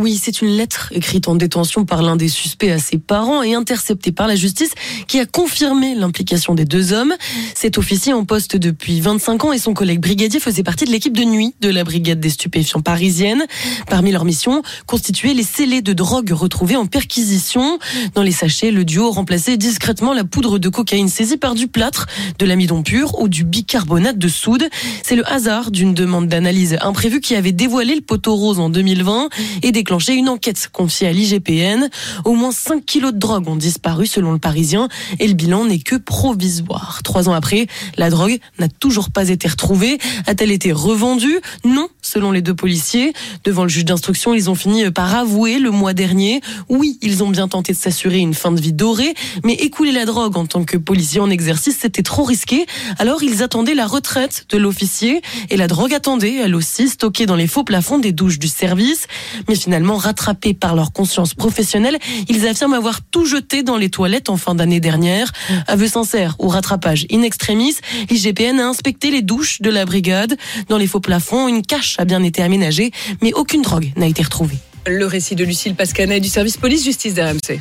Oui, 0.01 0.19
c'est 0.19 0.41
une 0.41 0.49
lettre 0.49 0.89
écrite 0.93 1.29
en 1.29 1.35
détention 1.35 1.85
par 1.85 2.01
l'un 2.01 2.17
des 2.17 2.29
suspects 2.29 2.71
à 2.71 2.79
ses 2.79 2.97
parents 2.97 3.43
et 3.43 3.53
interceptée 3.53 4.13
par 4.13 4.27
la 4.27 4.35
justice 4.35 4.71
qui 5.07 5.21
a 5.21 5.27
confirmé 5.27 5.95
l'implication 5.95 6.55
des 6.55 6.65
deux 6.65 6.95
hommes. 6.95 7.13
Cet 7.55 7.77
officier 7.77 8.15
en 8.15 8.25
poste 8.25 8.57
depuis 8.57 8.99
25 9.03 9.45
ans 9.45 9.53
et 9.53 9.59
son 9.59 9.75
collègue 9.75 10.01
brigadier 10.01 10.41
faisaient 10.41 10.63
partie 10.63 10.87
de 10.87 10.91
l'équipe 10.91 11.15
de 11.15 11.25
nuit 11.25 11.55
de 11.61 11.69
la 11.69 11.85
brigade 11.85 12.19
des 12.19 12.31
stupéfiants 12.31 12.81
parisienne. 12.81 13.45
Parmi 13.91 14.11
leurs 14.11 14.25
missions, 14.25 14.63
constituer 14.87 15.35
les 15.35 15.43
scellés 15.43 15.83
de 15.83 15.93
drogue 15.93 16.33
retrouvés 16.33 16.77
en 16.77 16.87
perquisition. 16.87 17.79
Dans 18.15 18.23
les 18.23 18.33
sachets, 18.33 18.71
le 18.71 18.87
duo 18.87 19.11
remplaçait 19.11 19.59
discrètement 19.59 20.15
la 20.15 20.25
poudre 20.25 20.59
de 20.59 20.71
cocaïne 20.71 21.11
saisie 21.11 21.37
par 21.37 21.55
du 21.55 21.69
plâtre, 21.69 22.07
de 22.39 22.47
l'amidon 22.47 22.83
pur 22.83 23.21
ou 23.21 23.29
du 23.29 23.45
bicarbonate 23.45 24.17
de 24.17 24.29
soude. 24.29 24.65
C'est 25.03 25.17
le 25.17 25.31
hasard 25.31 25.71
d'une 25.71 25.93
demande 25.93 26.27
d'analyse 26.27 26.79
imprévue 26.81 27.21
qui 27.21 27.37
avait 27.37 27.53
dévoilé 27.53 27.95
le 27.95 28.01
poteau 28.01 28.35
rose 28.35 28.61
en 28.61 28.71
2020 28.71 29.29
et 29.63 29.73
déclenché 29.91 30.15
une 30.15 30.29
enquête 30.29 30.69
confiée 30.73 31.09
à 31.09 31.13
l'IGPN. 31.13 31.89
Au 32.25 32.35
moins 32.35 32.53
5 32.53 32.85
kilos 32.87 33.13
de 33.13 33.19
drogue 33.19 33.49
ont 33.49 33.57
disparu 33.57 34.07
selon 34.07 34.31
le 34.31 34.39
Parisien 34.39 34.89
et 35.19 35.27
le 35.27 35.35
bilan 35.35 35.65
n'est 35.65 35.81
que 35.81 35.97
provisoire. 35.97 37.01
Trois 37.03 37.29
ans 37.29 37.33
après, 37.33 37.67
la 37.97 38.09
drogue 38.09 38.39
n'a 38.61 38.69
toujours 38.69 39.11
pas 39.11 39.31
été 39.31 39.49
retrouvée. 39.49 39.99
A-t-elle 40.29 40.53
été 40.53 40.71
revendue? 40.71 41.41
Non, 41.65 41.89
selon 42.03 42.31
les 42.31 42.41
deux 42.41 42.55
policiers. 42.55 43.15
Devant 43.43 43.65
le 43.65 43.69
juge 43.69 43.85
d'instruction, 43.85 44.33
ils 44.33 44.49
ont 44.49 44.55
fini 44.55 44.89
par 44.93 45.13
avouer 45.13 45.59
le 45.59 45.73
mois 45.73 45.93
dernier. 45.93 46.41
Oui, 46.69 46.97
ils 47.03 47.25
ont 47.25 47.29
bien 47.29 47.49
tenté 47.49 47.73
de 47.73 47.79
s'assurer 47.79 48.19
une 48.19 48.35
fin 48.35 48.53
de 48.53 48.61
vie 48.61 48.73
dorée, 48.73 49.15
mais 49.43 49.55
écouler 49.55 49.91
la 49.91 50.05
drogue 50.05 50.37
en 50.37 50.47
tant 50.47 50.63
que 50.63 50.77
policier 50.77 51.19
en 51.19 51.31
exercice, 51.31 51.79
c'était 51.81 52.05
trop 52.05 52.23
risqué. 52.23 52.65
Alors 52.99 53.25
ils 53.25 53.43
attendaient 53.43 53.75
la 53.75 53.89
retraite 53.89 54.47
de 54.51 54.57
l'officier 54.57 55.21
et 55.49 55.57
la 55.57 55.67
drogue 55.67 55.95
attendait, 55.95 56.37
elle 56.37 56.55
aussi, 56.55 56.89
stockée 56.89 57.27
dans 57.27 57.35
les 57.35 57.49
faux 57.49 57.65
plafonds 57.65 57.99
des 57.99 58.13
douches 58.13 58.39
du 58.39 58.47
service. 58.47 59.09
Mais 59.49 59.57
finalement, 59.57 59.70
rattrapés 59.97 60.55
par 60.55 60.75
leur 60.75 60.93
conscience 60.93 61.35
professionnelle, 61.35 61.99
ils 62.29 62.47
affirment 62.47 62.75
avoir 62.75 63.03
tout 63.03 63.27
jeté 63.27 63.63
dans 63.63 63.77
les 63.77 63.91
toilettes 63.91 64.29
en 64.31 64.37
fin 64.37 64.55
d'année 64.55 64.81
dernière. 64.81 65.33
Aveu 65.67 65.89
sincère 65.89 66.37
ou 66.39 66.49
rattrapage 66.49 67.07
in 67.13 67.23
extremis, 67.23 67.77
l'IGPN 68.11 68.61
a 68.61 68.67
inspecté 68.67 69.11
les 69.11 69.23
douches 69.23 69.61
de 69.61 69.71
la 69.71 69.85
brigade. 69.85 70.37
Dans 70.69 70.79
les 70.79 70.87
faux 70.87 71.01
plafonds, 71.01 71.49
une 71.49 71.63
cache 71.63 71.97
a 71.99 72.05
bien 72.05 72.23
été 72.23 72.43
aménagée, 72.43 72.91
mais 73.23 73.33
aucune 73.33 73.63
drogue 73.63 73.93
n'a 73.97 74.07
été 74.07 74.23
retrouvée. 74.23 74.59
Le 74.87 75.07
récit 75.07 75.35
de 75.35 75.45
Lucille 75.45 75.75
Pascanet 75.75 76.21
du 76.21 76.29
service 76.29 76.57
police-justice 76.57 77.15
d'RMC. 77.15 77.61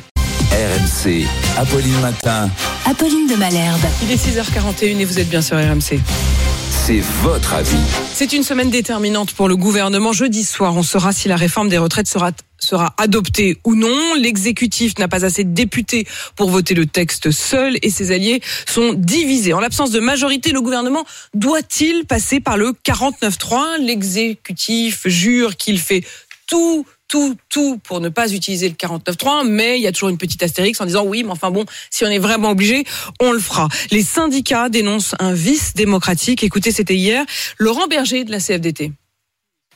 RMC, 0.50 1.26
Apolline 1.58 2.00
Matin, 2.00 2.50
Apolline 2.84 3.28
de 3.28 3.36
Malherbe. 3.36 3.80
Il 4.02 4.10
est 4.10 4.16
6h41 4.16 4.98
et 4.98 5.04
vous 5.04 5.18
êtes 5.18 5.28
bien 5.28 5.42
sur 5.42 5.56
RMC. 5.56 6.00
C'est 6.90 6.98
votre 7.22 7.54
avis. 7.54 7.78
C'est 8.12 8.32
une 8.32 8.42
semaine 8.42 8.68
déterminante 8.68 9.32
pour 9.34 9.48
le 9.48 9.54
gouvernement. 9.54 10.12
Jeudi 10.12 10.42
soir, 10.42 10.74
on 10.76 10.82
saura 10.82 11.12
si 11.12 11.28
la 11.28 11.36
réforme 11.36 11.68
des 11.68 11.78
retraites 11.78 12.08
sera 12.08 12.32
sera 12.58 12.94
adoptée 12.98 13.58
ou 13.64 13.76
non. 13.76 14.14
L'exécutif 14.18 14.98
n'a 14.98 15.06
pas 15.06 15.24
assez 15.24 15.44
de 15.44 15.54
députés 15.54 16.04
pour 16.34 16.50
voter 16.50 16.74
le 16.74 16.86
texte 16.86 17.30
seul 17.30 17.78
et 17.82 17.90
ses 17.90 18.10
alliés 18.10 18.42
sont 18.66 18.92
divisés. 18.92 19.52
En 19.52 19.60
l'absence 19.60 19.92
de 19.92 20.00
majorité, 20.00 20.50
le 20.50 20.60
gouvernement 20.60 21.04
doit-il 21.32 22.06
passer 22.06 22.40
par 22.40 22.56
le 22.56 22.72
49-3 22.84 23.78
L'exécutif 23.80 25.02
jure 25.06 25.56
qu'il 25.56 25.78
fait 25.78 26.02
tout 26.48 26.84
tout, 27.10 27.36
tout 27.48 27.78
pour 27.82 28.00
ne 28.00 28.08
pas 28.08 28.32
utiliser 28.32 28.68
le 28.68 28.74
49.3, 28.74 29.46
mais 29.46 29.78
il 29.78 29.82
y 29.82 29.86
a 29.86 29.92
toujours 29.92 30.08
une 30.08 30.16
petite 30.16 30.42
astérix 30.42 30.80
en 30.80 30.86
disant 30.86 31.04
oui, 31.04 31.24
mais 31.24 31.32
enfin 31.32 31.50
bon, 31.50 31.66
si 31.90 32.04
on 32.04 32.08
est 32.08 32.18
vraiment 32.18 32.50
obligé, 32.50 32.84
on 33.20 33.32
le 33.32 33.40
fera. 33.40 33.68
Les 33.90 34.02
syndicats 34.02 34.70
dénoncent 34.70 35.16
un 35.18 35.34
vice 35.34 35.74
démocratique. 35.74 36.42
Écoutez, 36.44 36.70
c'était 36.70 36.94
hier, 36.94 37.24
Laurent 37.58 37.88
Berger 37.88 38.24
de 38.24 38.30
la 38.30 38.38
CFDT. 38.38 38.92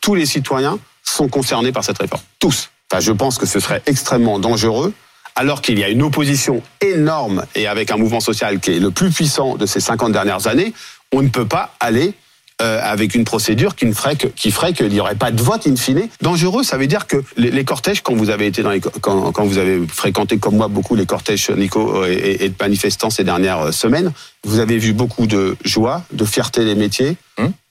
Tous 0.01 0.15
les 0.15 0.27
citoyens 0.27 0.79
sont 1.03 1.29
concernés 1.29 1.73
par 1.73 1.85
cette 1.85 1.99
réforme. 1.99 2.23
Tous. 2.39 2.71
Enfin, 2.91 3.01
je 3.01 3.13
pense 3.13 3.37
que 3.37 3.47
ce 3.47 3.59
serait 3.59 3.83
extrêmement 3.87 4.39
dangereux 4.39 4.95
alors 5.35 5.61
qu'il 5.61 5.79
y 5.81 5.83
a 5.83 5.89
une 5.89 6.03
opposition 6.03 6.63
énorme 6.81 7.45
et 7.57 7.67
avec 7.67 7.91
un 7.91 7.97
mouvement 7.97 8.21
social 8.21 8.61
qui 8.61 8.77
est 8.77 8.79
le 8.79 8.93
plus 8.93 9.11
puissant 9.11 9.57
de 9.57 9.67
ces 9.67 9.81
50 9.81 10.13
dernières 10.13 10.47
années, 10.47 10.73
on 11.13 11.23
ne 11.23 11.29
peut 11.29 11.47
pas 11.47 11.75
aller 11.81 12.15
euh, 12.63 12.81
avec 12.83 13.15
une 13.15 13.25
procédure 13.25 13.75
qui, 13.75 13.85
ne 13.87 13.93
ferait 13.93 14.17
que, 14.17 14.29
qui 14.29 14.51
ferait 14.51 14.73
qu'il 14.73 14.89
n'y 14.89 15.01
aurait 15.01 15.17
pas 15.17 15.33
de 15.33 15.43
vote 15.43 15.67
in 15.67 15.75
fine. 15.75 16.09
Dangereux, 16.23 16.63
ça 16.63 16.77
veut 16.77 16.87
dire 16.87 17.07
que 17.07 17.17
les, 17.37 17.51
les 17.51 17.65
cortèges, 17.65 18.01
quand 18.03 18.15
vous 18.15 18.31
avez 18.31 18.47
été 18.47 18.63
dans 18.63 18.71
les, 18.71 18.81
quand, 18.81 19.33
quand 19.33 19.45
vous 19.45 19.59
avez 19.59 19.87
fréquenté 19.89 20.39
comme 20.39 20.57
moi 20.57 20.69
beaucoup 20.69 20.95
les 20.95 21.05
cortèges, 21.05 21.51
Nico, 21.51 22.05
et, 22.07 22.45
et 22.45 22.49
de 22.49 22.55
manifestants 22.61 23.11
ces 23.11 23.25
dernières 23.25 23.61
euh, 23.61 23.73
semaines, 23.73 24.13
vous 24.45 24.61
avez 24.61 24.79
vu 24.79 24.93
beaucoup 24.93 25.27
de 25.27 25.57
joie, 25.65 26.05
de 26.13 26.25
fierté 26.25 26.65
des 26.65 26.77
métiers, 26.77 27.17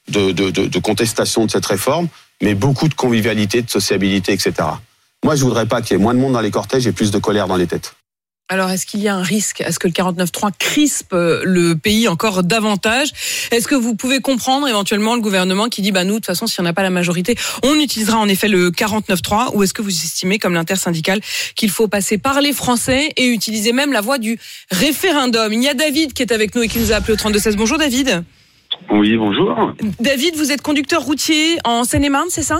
de, 0.09 0.31
de, 0.31 0.49
de, 0.49 0.67
de 0.67 0.79
contestation 0.79 1.45
de 1.45 1.51
cette 1.51 1.65
réforme, 1.65 2.09
mais 2.41 2.53
beaucoup 2.53 2.89
de 2.89 2.93
convivialité, 2.93 3.61
de 3.61 3.69
sociabilité, 3.69 4.33
etc. 4.33 4.53
Moi, 5.23 5.35
je 5.35 5.43
voudrais 5.43 5.65
pas 5.65 5.81
qu'il 5.81 5.95
y 5.95 5.99
ait 5.99 6.03
moins 6.03 6.13
de 6.13 6.19
monde 6.19 6.33
dans 6.33 6.41
les 6.41 6.51
cortèges 6.51 6.85
et 6.87 6.91
plus 6.91 7.11
de 7.11 7.19
colère 7.19 7.47
dans 7.47 7.55
les 7.55 7.67
têtes. 7.67 7.93
Alors, 8.53 8.69
est-ce 8.69 8.85
qu'il 8.85 9.01
y 9.01 9.07
a 9.07 9.15
un 9.15 9.23
risque? 9.23 9.61
À 9.61 9.71
ce 9.71 9.79
que 9.79 9.87
le 9.87 9.93
49.3 9.93 10.51
crispe 10.59 11.13
le 11.13 11.73
pays 11.73 12.07
encore 12.07 12.43
davantage? 12.43 13.09
Est-ce 13.49 13.67
que 13.67 13.73
vous 13.73 13.95
pouvez 13.95 14.19
comprendre 14.19 14.67
éventuellement 14.67 15.15
le 15.15 15.21
gouvernement 15.21 15.69
qui 15.69 15.81
dit, 15.81 15.91
bah 15.91 16.03
nous, 16.03 16.11
de 16.11 16.15
toute 16.17 16.27
façon, 16.27 16.45
si 16.45 16.59
on 16.59 16.63
n'a 16.63 16.71
pas 16.71 16.83
la 16.83 16.91
majorité, 16.91 17.33
on 17.63 17.73
utilisera 17.79 18.19
en 18.19 18.27
effet 18.27 18.47
le 18.47 18.69
49.3 18.69 19.55
Ou 19.55 19.63
est-ce 19.63 19.73
que 19.73 19.81
vous 19.81 19.89
estimez, 19.89 20.37
comme 20.37 20.53
l'intersyndicale, 20.53 21.19
qu'il 21.55 21.71
faut 21.71 21.87
passer 21.87 22.19
par 22.19 22.41
les 22.41 22.53
Français 22.53 23.11
et 23.17 23.25
utiliser 23.25 23.73
même 23.73 23.91
la 23.91 24.01
voie 24.01 24.19
du 24.19 24.37
référendum? 24.69 25.51
Il 25.51 25.63
y 25.63 25.67
a 25.67 25.73
David 25.73 26.13
qui 26.13 26.21
est 26.21 26.31
avec 26.31 26.53
nous 26.53 26.61
et 26.61 26.67
qui 26.67 26.77
nous 26.77 26.91
a 26.91 26.97
appelé 26.97 27.13
au 27.13 27.17
32-16. 27.17 27.55
Bonjour 27.55 27.79
David. 27.79 28.23
Oui, 28.91 29.17
bonjour. 29.17 29.73
David, 29.99 30.35
vous 30.35 30.51
êtes 30.51 30.61
conducteur 30.61 31.01
routier 31.01 31.57
en 31.63 31.85
Seine-et-Marne, 31.85 32.29
c'est 32.29 32.43
ça? 32.43 32.59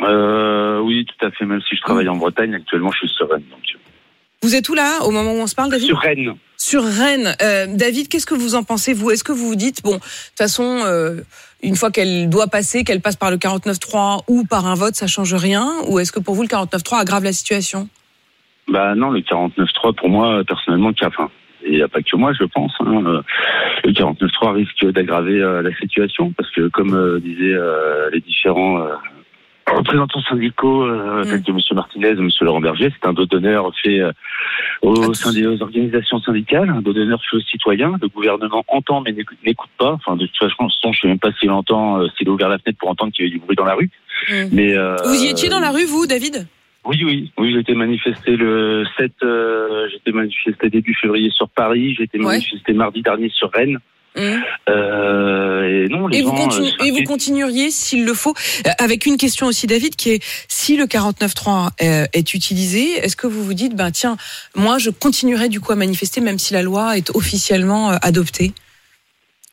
Euh, 0.00 0.80
oui, 0.80 1.06
tout 1.06 1.24
à 1.24 1.30
fait. 1.30 1.44
Même 1.44 1.60
si 1.68 1.76
je 1.76 1.82
travaille 1.82 2.08
en 2.08 2.16
Bretagne, 2.16 2.54
actuellement, 2.54 2.90
je 2.90 3.06
suis 3.06 3.24
Rennes. 3.24 3.44
Donc. 3.52 3.60
Vous 4.46 4.54
êtes 4.54 4.68
où 4.68 4.74
là, 4.74 5.02
au 5.04 5.10
moment 5.10 5.32
où 5.32 5.40
on 5.40 5.48
se 5.48 5.56
parle, 5.56 5.72
David? 5.72 5.88
Sur 5.88 5.98
Rennes. 5.98 6.34
Sur 6.56 6.84
Rennes. 6.84 7.34
Euh, 7.42 7.66
David, 7.66 8.06
qu'est-ce 8.06 8.26
que 8.26 8.34
vous 8.36 8.54
en 8.54 8.62
pensez, 8.62 8.92
vous? 8.94 9.10
Est-ce 9.10 9.24
que 9.24 9.32
vous 9.32 9.48
vous 9.48 9.56
dites, 9.56 9.82
bon, 9.82 9.94
de 9.94 9.98
toute 9.98 10.38
façon, 10.38 10.82
euh, 10.84 11.22
une 11.64 11.74
fois 11.74 11.90
qu'elle 11.90 12.28
doit 12.30 12.46
passer, 12.46 12.84
qu'elle 12.84 13.00
passe 13.00 13.16
par 13.16 13.32
le 13.32 13.38
49.3 13.38 14.22
ou 14.28 14.44
par 14.44 14.68
un 14.68 14.76
vote, 14.76 14.94
ça 14.94 15.08
change 15.08 15.34
rien? 15.34 15.68
Ou 15.88 15.98
est-ce 15.98 16.12
que 16.12 16.20
pour 16.20 16.36
vous, 16.36 16.42
le 16.42 16.48
49.3 16.48 17.00
aggrave 17.00 17.24
la 17.24 17.32
situation? 17.32 17.88
Bah 18.68 18.94
non, 18.94 19.10
le 19.10 19.18
49.3, 19.18 19.96
pour 19.96 20.10
moi, 20.10 20.44
personnellement. 20.46 20.90
Et 20.90 21.70
il 21.72 21.74
n'y 21.78 21.82
a 21.82 21.88
pas 21.88 22.02
que 22.02 22.16
moi, 22.16 22.32
je 22.38 22.44
pense. 22.44 22.72
Hein. 22.78 23.02
Euh, 23.04 23.22
Le 23.82 23.90
49.3 23.90 24.52
risque 24.52 24.86
d'aggraver 24.92 25.40
euh, 25.40 25.60
la 25.60 25.74
situation 25.74 26.32
parce 26.36 26.52
que, 26.52 26.68
comme 26.68 27.18
disaient 27.18 27.58
les 28.12 28.20
différents 28.20 28.86
représentants 29.74 30.22
syndicaux, 30.22 30.84
euh, 30.84 31.24
tels 31.24 31.42
que 31.42 31.50
M. 31.50 31.58
Martinez 31.74 32.08
et 32.08 32.12
M. 32.12 32.28
Laurent 32.40 32.60
Berger, 32.60 32.90
c'est 32.90 33.08
un 33.08 33.12
dos 33.12 33.26
d'honneur 33.26 33.70
fait 33.82 34.00
euh, 34.00 34.12
au 34.82 35.12
sein 35.14 35.32
des 35.32 35.46
organisations 35.46 36.20
syndicales, 36.20 36.70
un 36.70 36.82
dos 36.82 36.92
d'honneur 36.92 37.20
fait 37.28 37.36
aux 37.36 37.40
citoyens. 37.40 37.94
Le 38.00 38.08
gouvernement 38.08 38.64
entend 38.68 39.02
mais 39.02 39.14
n'écoute 39.44 39.70
pas. 39.78 39.92
Enfin, 39.92 40.16
de 40.16 40.26
toute 40.26 40.36
façon, 40.38 40.68
je 40.82 40.88
ne 40.88 40.92
sais 40.94 41.08
même 41.08 41.18
pas 41.18 41.32
s'il 41.40 41.50
entend, 41.50 42.00
euh, 42.00 42.06
s'il 42.16 42.28
a 42.28 42.32
ouvert 42.32 42.48
la 42.48 42.58
fenêtre 42.58 42.78
pour 42.78 42.90
entendre 42.90 43.12
qu'il 43.12 43.24
y 43.24 43.28
avait 43.28 43.38
du 43.38 43.44
bruit 43.44 43.56
dans 43.56 43.64
la 43.64 43.74
rue. 43.74 43.90
Mais 44.52 44.76
euh, 44.76 44.96
Vous 45.04 45.22
y 45.22 45.28
étiez 45.28 45.48
dans 45.48 45.60
la 45.60 45.70
rue, 45.70 45.84
vous, 45.84 46.06
David? 46.06 46.46
Oui, 46.84 47.02
oui, 47.04 47.32
oui, 47.36 47.52
j'ai 47.52 47.58
été 47.58 47.74
manifesté 47.74 48.36
le 48.36 48.84
7, 48.96 49.12
euh, 49.24 49.88
été 49.92 50.12
manifesté 50.12 50.70
début 50.70 50.94
février 50.94 51.30
sur 51.30 51.48
Paris, 51.48 51.94
j'ai 51.96 52.04
été 52.04 52.18
manifesté 52.18 52.72
mardi 52.72 53.02
dernier 53.02 53.28
sur 53.28 53.50
Rennes. 53.50 53.78
Euh, 54.16 55.84
et 55.84 55.88
non, 55.88 56.06
les 56.06 56.18
et 56.18 56.22
vous, 56.22 56.32
euh, 56.32 56.84
et 56.84 56.90
vous 56.90 57.02
continueriez, 57.04 57.70
s'il 57.70 58.04
le 58.04 58.14
faut, 58.14 58.34
euh, 58.66 58.70
avec 58.78 59.06
une 59.06 59.16
question 59.16 59.46
aussi, 59.46 59.66
David, 59.66 59.96
qui 59.96 60.10
est 60.10 60.24
si 60.48 60.76
le 60.76 60.86
49.3 60.86 61.70
euh, 61.82 62.06
est 62.12 62.34
utilisé, 62.34 62.92
est-ce 62.98 63.16
que 63.16 63.26
vous 63.26 63.44
vous 63.44 63.54
dites, 63.54 63.74
ben 63.74 63.90
tiens, 63.90 64.16
moi, 64.54 64.78
je 64.78 64.90
continuerai 64.90 65.48
du 65.48 65.60
coup 65.60 65.72
à 65.72 65.76
manifester, 65.76 66.20
même 66.20 66.38
si 66.38 66.54
la 66.54 66.62
loi 66.62 66.96
est 66.96 67.10
officiellement 67.14 67.90
adoptée? 67.90 68.52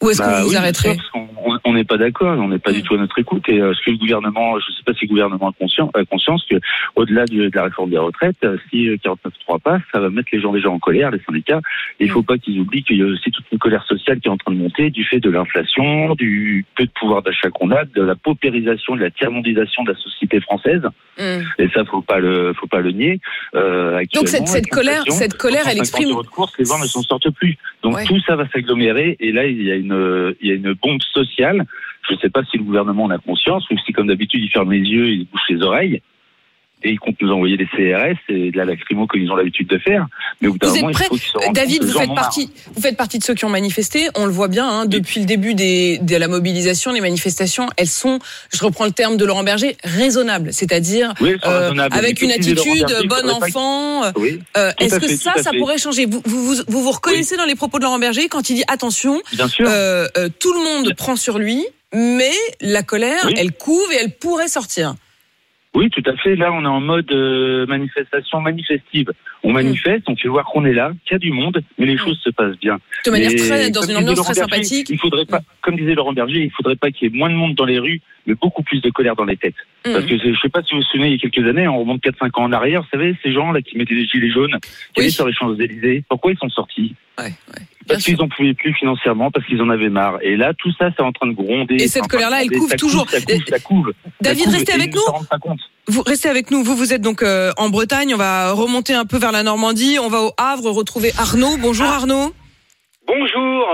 Ou 0.03 0.09
est-ce 0.09 0.21
bah 0.21 0.27
que 0.39 0.43
vous 0.43 0.49
vous 0.49 0.57
arrêterez 0.57 0.97
on- 1.65 1.73
n'est 1.73 1.83
pas 1.83 1.97
d'accord, 1.97 2.37
on 2.37 2.49
n'est 2.49 2.59
pas 2.59 2.71
du 2.71 2.83
tout 2.83 2.93
à 2.93 2.97
notre 2.97 3.17
écoute. 3.17 3.43
Et 3.47 3.59
euh, 3.59 3.73
ce 3.73 3.83
que 3.83 3.91
le 3.91 3.97
gouvernement, 3.97 4.59
je 4.59 4.71
ne 4.71 4.75
sais 4.75 4.83
pas 4.85 4.93
si 4.93 5.05
le 5.05 5.09
gouvernement 5.09 5.49
a 5.49 5.53
conscience, 5.53 5.89
a 5.95 6.05
conscience 6.05 6.45
que 6.49 6.57
au-delà 6.95 7.25
de 7.25 7.49
la 7.53 7.63
réforme 7.63 7.89
des 7.89 7.97
retraites, 7.97 8.35
euh, 8.43 8.57
si 8.69 8.89
euh, 8.89 8.97
49.3 8.97 9.59
passe, 9.59 9.81
ça 9.91 9.99
va 9.99 10.09
mettre 10.09 10.29
les 10.31 10.39
gens 10.39 10.53
déjà 10.53 10.69
en 10.69 10.77
colère, 10.77 11.09
les 11.09 11.21
syndicats. 11.25 11.61
Et 11.99 12.05
il 12.05 12.11
faut 12.11 12.21
pas 12.21 12.37
qu'ils 12.37 12.59
oublient 12.59 12.83
qu'il 12.83 12.97
y 12.97 13.01
a 13.01 13.05
aussi 13.05 13.31
toute 13.31 13.45
une 13.51 13.57
colère 13.57 13.83
sociale 13.85 14.19
qui 14.19 14.27
est 14.27 14.31
en 14.31 14.37
train 14.37 14.51
de 14.51 14.57
monter 14.57 14.91
du 14.91 15.03
fait 15.03 15.19
de 15.19 15.29
l'inflation, 15.31 16.13
du 16.15 16.65
peu 16.75 16.85
de 16.85 16.91
pouvoir 16.91 17.23
d'achat 17.23 17.49
qu'on 17.49 17.71
a, 17.71 17.85
de 17.85 18.01
la 18.03 18.15
paupérisation, 18.15 18.95
de 18.95 19.01
la 19.01 19.09
tiers-mondisation 19.11 19.83
de 19.83 19.93
la 19.93 19.97
société 19.97 20.39
française. 20.41 20.83
Et 21.17 21.69
ça, 21.73 21.85
faut 21.85 22.01
pas 22.01 22.19
le, 22.19 22.53
faut 22.53 22.67
pas 22.67 22.81
le 22.81 22.91
nier. 22.91 23.19
Euh, 23.55 24.03
Donc 24.13 24.27
cette, 24.27 24.67
colère, 24.67 25.03
cette 25.09 25.35
colère, 25.37 25.63
elle 25.67 25.77
150 25.77 25.79
exprime. 25.79 26.13
course, 26.31 26.53
les 26.57 26.65
gens 26.65 26.79
ne 26.79 26.85
s'en 26.85 27.01
sortent 27.01 27.29
plus. 27.31 27.57
Donc 27.83 27.95
Ouais. 27.95 28.05
tout 28.05 28.19
ça 28.21 28.35
va 28.35 28.47
s'agglomérer 28.49 29.17
et 29.19 29.31
là 29.31 29.45
il 29.45 29.61
y 29.61 29.71
a 29.71 29.75
une 29.75 30.35
il 30.41 30.47
y 30.47 30.51
a 30.51 30.55
une 30.55 30.73
bombe 30.73 31.01
sociale. 31.01 31.65
Je 32.09 32.15
ne 32.15 32.19
sais 32.19 32.29
pas 32.29 32.43
si 32.45 32.57
le 32.57 32.63
gouvernement 32.63 33.03
en 33.05 33.09
a 33.11 33.17
conscience 33.17 33.69
ou 33.69 33.77
si 33.85 33.93
comme 33.93 34.07
d'habitude 34.07 34.41
il 34.43 34.49
ferme 34.49 34.71
les 34.71 34.79
yeux, 34.79 35.09
il 35.09 35.25
bouche 35.25 35.49
les 35.49 35.61
oreilles 35.61 36.01
et 36.83 36.89
il 36.91 36.99
compte 36.99 37.15
nous 37.21 37.31
envoyer 37.31 37.57
des 37.57 37.65
CRS 37.65 38.17
et 38.29 38.51
de 38.51 38.57
la 38.57 38.65
lacrymo 38.65 39.07
comme 39.07 39.21
ils 39.21 39.31
ont 39.31 39.35
l'habitude 39.35 39.67
de 39.67 39.77
faire. 39.77 40.07
Mais 40.41 40.47
au 40.49 40.53
bout 40.53 40.59
Vous 40.67 40.75
moment, 40.75 40.89
êtes 40.89 40.95
il 40.95 40.97
prêt 40.99 41.07
faut 41.07 41.17
se 41.17 41.37
rendent 41.37 41.55
David, 41.55 41.83
vous 41.83 41.97
faites 41.97 42.13
partie, 42.15 42.49
vous 42.75 42.81
faites 42.81 42.97
partie 42.97 43.19
de 43.19 43.23
ceux 43.23 43.33
qui 43.33 43.45
ont 43.45 43.49
manifesté. 43.49 44.07
On 44.15 44.25
le 44.25 44.31
voit 44.31 44.47
bien 44.47 44.67
hein, 44.67 44.85
depuis 44.85 45.19
le 45.19 45.25
début 45.25 45.53
des, 45.53 45.97
de 45.99 46.15
la 46.15 46.27
mobilisation, 46.27 46.91
les 46.91 47.01
manifestations, 47.01 47.67
elles 47.77 47.87
sont, 47.87 48.19
je 48.53 48.63
reprends 48.63 48.85
le 48.85 48.91
terme 48.91 49.17
de 49.17 49.25
Laurent 49.25 49.43
Berger, 49.43 49.77
raisonnables, 49.83 50.53
c'est-à-dire 50.53 51.13
Oui, 51.21 51.35
euh, 51.45 51.71
avec 51.91 52.21
une 52.21 52.31
attitude 52.31 52.55
Berger, 52.55 52.95
il 53.03 53.07
bon 53.07 53.29
enfant. 53.29 54.11
Oui, 54.17 54.39
Euh, 54.57 54.71
Est-ce 54.79 54.99
que 54.99 55.07
fait, 55.07 55.15
ça, 55.15 55.33
ça 55.41 55.51
pourrait 55.51 55.77
changer 55.77 56.05
vous, 56.05 56.21
vous, 56.25 56.55
vous, 56.67 56.81
vous 56.83 56.91
reconnaissez 56.91 57.37
dans 57.37 57.45
les 57.45 57.55
propos 57.55 57.79
de 57.79 57.83
Laurent 57.83 57.99
Berger 57.99 58.27
quand 58.27 58.49
il 58.49 58.55
dit 58.55 58.63
attention, 58.67 59.21
Bien 59.33 59.47
sûr. 59.47 59.65
euh, 59.69 60.07
euh, 60.17 60.29
tout 60.39 60.53
le 60.53 60.59
monde 60.59 60.93
prend 60.95 61.15
sur 61.15 61.37
lui, 61.39 61.65
mais 61.93 62.31
la 62.61 62.83
colère, 62.83 63.29
elle 63.37 63.51
couve 63.51 63.91
et 63.93 63.97
elle 64.01 64.11
pourrait 64.11 64.47
sortir. 64.47 64.95
Oui, 65.75 65.89
tout 65.89 66.03
à 66.05 66.15
fait. 66.17 66.35
Là, 66.35 66.51
on 66.53 66.63
est 66.63 66.67
en 66.67 66.79
mode 66.81 67.11
euh, 67.11 67.65
manifestation 67.65 68.39
manifestive. 68.41 69.11
On 69.43 69.49
Mm. 69.49 69.53
manifeste, 69.53 70.03
on 70.07 70.15
fait 70.15 70.27
voir 70.27 70.45
qu'on 70.45 70.65
est 70.65 70.73
là, 70.73 70.91
qu'il 71.05 71.13
y 71.13 71.15
a 71.15 71.19
du 71.19 71.31
monde, 71.31 71.61
mais 71.79 71.85
les 71.87 71.97
choses 71.97 72.19
se 72.23 72.29
passent 72.29 72.57
bien. 72.59 72.79
De 73.05 73.11
manière 73.11 73.31
très- 73.35 73.71
dans 73.71 73.81
une 73.81 73.97
ambiance 73.97 74.21
très 74.21 74.33
Berger, 74.35 74.41
sympathique. 74.41 74.87
Il 74.91 74.99
faudrait 74.99 75.25
pas, 75.25 75.39
comme 75.61 75.75
disait 75.75 75.95
Laurent 75.95 76.13
Berger, 76.13 76.43
il 76.43 76.51
faudrait 76.51 76.75
pas 76.75 76.91
qu'il 76.91 77.11
y 77.11 77.15
ait 77.15 77.17
moins 77.17 77.29
de 77.29 77.35
monde 77.35 77.55
dans 77.55 77.65
les 77.65 77.79
rues, 77.79 78.01
mais 78.27 78.35
beaucoup 78.35 78.61
plus 78.63 78.81
de 78.81 78.89
colère 78.91 79.15
dans 79.15 79.25
les 79.25 79.35
têtes. 79.35 79.55
Mm. 79.85 79.93
Parce 79.93 80.05
que 80.05 80.17
je 80.17 80.39
sais 80.41 80.49
pas 80.49 80.61
si 80.61 80.73
vous 80.75 80.81
vous 80.81 80.87
souvenez, 80.87 81.07
il 81.09 81.13
y 81.13 81.15
a 81.15 81.29
quelques 81.29 81.45
années, 81.47 81.67
on 81.67 81.79
remonte 81.79 82.01
4-5 82.01 82.39
ans 82.39 82.43
en 82.43 82.51
arrière, 82.51 82.81
vous 82.83 82.87
savez, 82.91 83.15
ces 83.23 83.33
gens 83.33 83.51
là 83.51 83.61
qui 83.61 83.75
mettaient 83.77 83.95
des 83.95 84.05
gilets 84.05 84.29
jaunes, 84.31 84.55
qui 84.93 85.01
allaient 85.01 85.09
sur 85.09 85.27
les 85.27 85.33
Champs-Élysées, 85.33 86.03
pourquoi 86.07 86.31
ils 86.31 86.37
sont 86.37 86.49
sortis? 86.49 86.95
Parce 87.87 88.03
qu'ils 88.03 88.21
en 88.21 88.27
pouvaient 88.27 88.53
plus 88.53 88.73
financièrement, 88.73 89.31
parce 89.31 89.45
qu'ils 89.45 89.61
en 89.61 89.69
avaient 89.69 89.89
marre. 89.89 90.17
Et 90.21 90.35
là, 90.35 90.53
tout 90.53 90.71
ça, 90.79 90.89
c'est 90.95 91.03
en 91.03 91.11
train 91.11 91.27
de 91.27 91.33
gronder. 91.33 91.75
Et 91.75 91.87
cette 91.87 92.07
colère-là, 92.07 92.43
elle 92.43 92.51
couve 92.51 92.75
toujours. 92.75 93.09
Ça 93.09 93.19
couve, 93.21 93.43
ça 93.47 93.59
couve. 93.59 93.93
Ça 94.03 94.09
David, 94.21 94.45
couve, 94.45 94.53
restez 94.53 94.73
avec 94.73 94.95
nous. 94.95 95.01
Vous 95.87 96.01
restez 96.01 96.29
avec 96.29 96.51
nous. 96.51 96.63
Vous, 96.63 96.75
vous 96.75 96.93
êtes 96.93 97.01
donc 97.01 97.23
euh, 97.23 97.51
en 97.57 97.69
Bretagne. 97.69 98.13
On 98.13 98.17
va 98.17 98.51
remonter 98.53 98.93
un 98.93 99.05
peu 99.05 99.17
vers 99.17 99.31
la 99.31 99.43
Normandie. 99.43 99.97
On 99.99 100.09
va 100.09 100.21
au 100.21 100.31
Havre 100.37 100.69
retrouver 100.71 101.11
Arnaud. 101.17 101.57
Bonjour 101.57 101.87
Arnaud. 101.87 102.33
Bonjour. 103.05 103.67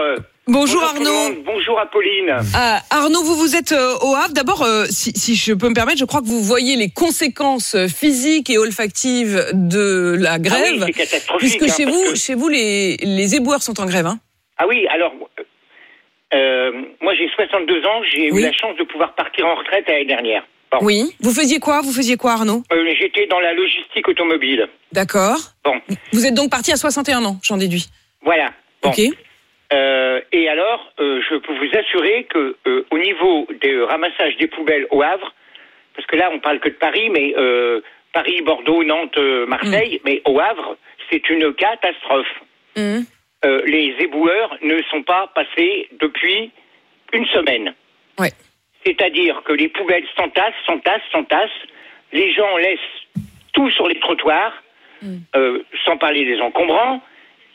Euh, 0.50 0.54
Bonjour, 0.54 0.84
Arnaud. 0.84 1.36
Bonjour 1.46 1.80
Apolline. 1.80 2.36
Ah, 2.56 2.82
Arnaud, 2.90 3.24
vous 3.24 3.36
vous 3.36 3.56
êtes 3.56 3.72
euh, 3.72 3.96
au 4.02 4.16
Havre. 4.16 4.34
D'abord, 4.34 4.64
euh, 4.64 4.86
si, 4.90 5.12
si 5.16 5.36
je 5.36 5.54
peux 5.54 5.70
me 5.70 5.74
permettre, 5.74 6.00
je 6.00 6.06
crois 6.06 6.22
que 6.22 6.26
vous 6.28 6.42
voyez 6.42 6.76
les 6.76 6.90
conséquences 6.90 7.76
euh, 7.76 7.88
physiques 7.88 8.50
et 8.50 8.58
olfactives 8.58 9.46
de 9.54 10.16
la 10.20 10.40
grève, 10.40 10.80
Ah 10.82 10.86
c'est 10.88 10.94
catastrophique, 10.94 11.40
puisque 11.60 11.64
hein, 11.72 11.76
chez 11.78 11.86
vous, 11.86 12.04
que- 12.12 12.16
chez 12.16 12.36
vous, 12.36 12.50
les, 12.50 12.98
les 12.98 13.36
éboueurs 13.36 13.62
sont 13.64 13.80
en 13.80 13.86
grève. 13.86 14.06
Hein. 14.08 14.20
Ah 14.58 14.66
oui, 14.68 14.86
alors, 14.88 15.14
euh, 16.34 16.72
moi 17.02 17.14
j'ai 17.16 17.28
62 17.36 17.86
ans, 17.86 18.02
j'ai 18.14 18.32
Oui. 18.32 18.42
eu 18.42 18.44
la 18.46 18.52
chance 18.54 18.76
de 18.78 18.84
pouvoir 18.84 19.16
partir 19.16 19.46
en 19.46 19.56
retraite 19.56 19.86
l'année 19.88 20.06
dernière. 20.06 20.44
Oui. 20.82 21.16
Vous 21.22 21.34
faisiez 21.34 21.60
quoi? 21.60 21.82
Vous 21.82 21.92
faisiez 21.92 22.16
quoi, 22.16 22.34
Arnaud? 22.34 22.62
Euh, 22.72 22.86
J'étais 23.00 23.26
dans 23.26 23.40
la 23.40 23.54
logistique 23.54 24.08
automobile. 24.08 24.68
D'accord. 24.92 25.38
Bon, 25.66 25.74
Vous 26.14 26.26
êtes 26.28 26.36
donc 26.36 26.52
parti 26.52 26.72
à 26.72 26.76
61 26.78 27.26
ans, 27.26 27.40
j'en 27.42 27.58
déduis. 27.58 27.88
voilà. 28.24 28.52
Bon. 28.84 28.90
Ok. 28.90 29.00
Euh, 29.72 30.22
et 30.32 30.50
alors, 30.50 30.92
euh, 31.00 31.22
je 31.30 31.36
peux 31.36 31.54
vous 31.54 31.78
assurer 31.78 32.24
que 32.24 32.56
euh, 32.68 32.86
au 32.92 32.98
niveau 32.98 33.48
des 33.62 33.82
ramassages 33.84 34.36
des 34.38 34.48
poubelles 34.48 34.88
au 34.90 35.02
Havre, 35.02 35.34
parce 35.96 36.08
que 36.08 36.16
là 36.16 36.30
on 36.34 36.40
parle 36.40 36.60
que 36.60 36.70
de 36.70 36.74
Paris, 36.76 37.10
mais 37.10 37.34
euh, 37.38 37.82
Paris, 38.14 38.42
Bordeaux, 38.42 38.84
Nantes, 38.84 39.18
Marseille, 39.48 40.02
mais 40.06 40.22
au 40.26 40.40
Havre, 40.40 40.78
c'est 41.12 41.30
une 41.30 41.54
catastrophe. 41.54 42.42
Euh, 43.46 43.62
les 43.66 43.96
éboueurs 44.00 44.58
ne 44.62 44.82
sont 44.84 45.04
pas 45.04 45.28
passés 45.34 45.88
depuis 46.00 46.52
une 47.14 47.26
semaine. 47.28 47.74
Ouais. 48.18 48.32
C'est-à-dire 48.86 49.42
que 49.44 49.54
les 49.54 49.70
poubelles 49.70 50.06
s'entassent, 50.18 50.54
s'entassent, 50.66 51.10
s'entassent. 51.12 51.50
Les 52.12 52.32
gens 52.34 52.58
laissent 52.58 52.80
tout 53.54 53.70
sur 53.72 53.88
les 53.88 54.00
trottoirs, 54.00 54.54
euh, 55.36 55.64
sans 55.86 55.98
parler 55.98 56.26
des 56.26 56.40
encombrants, 56.42 57.02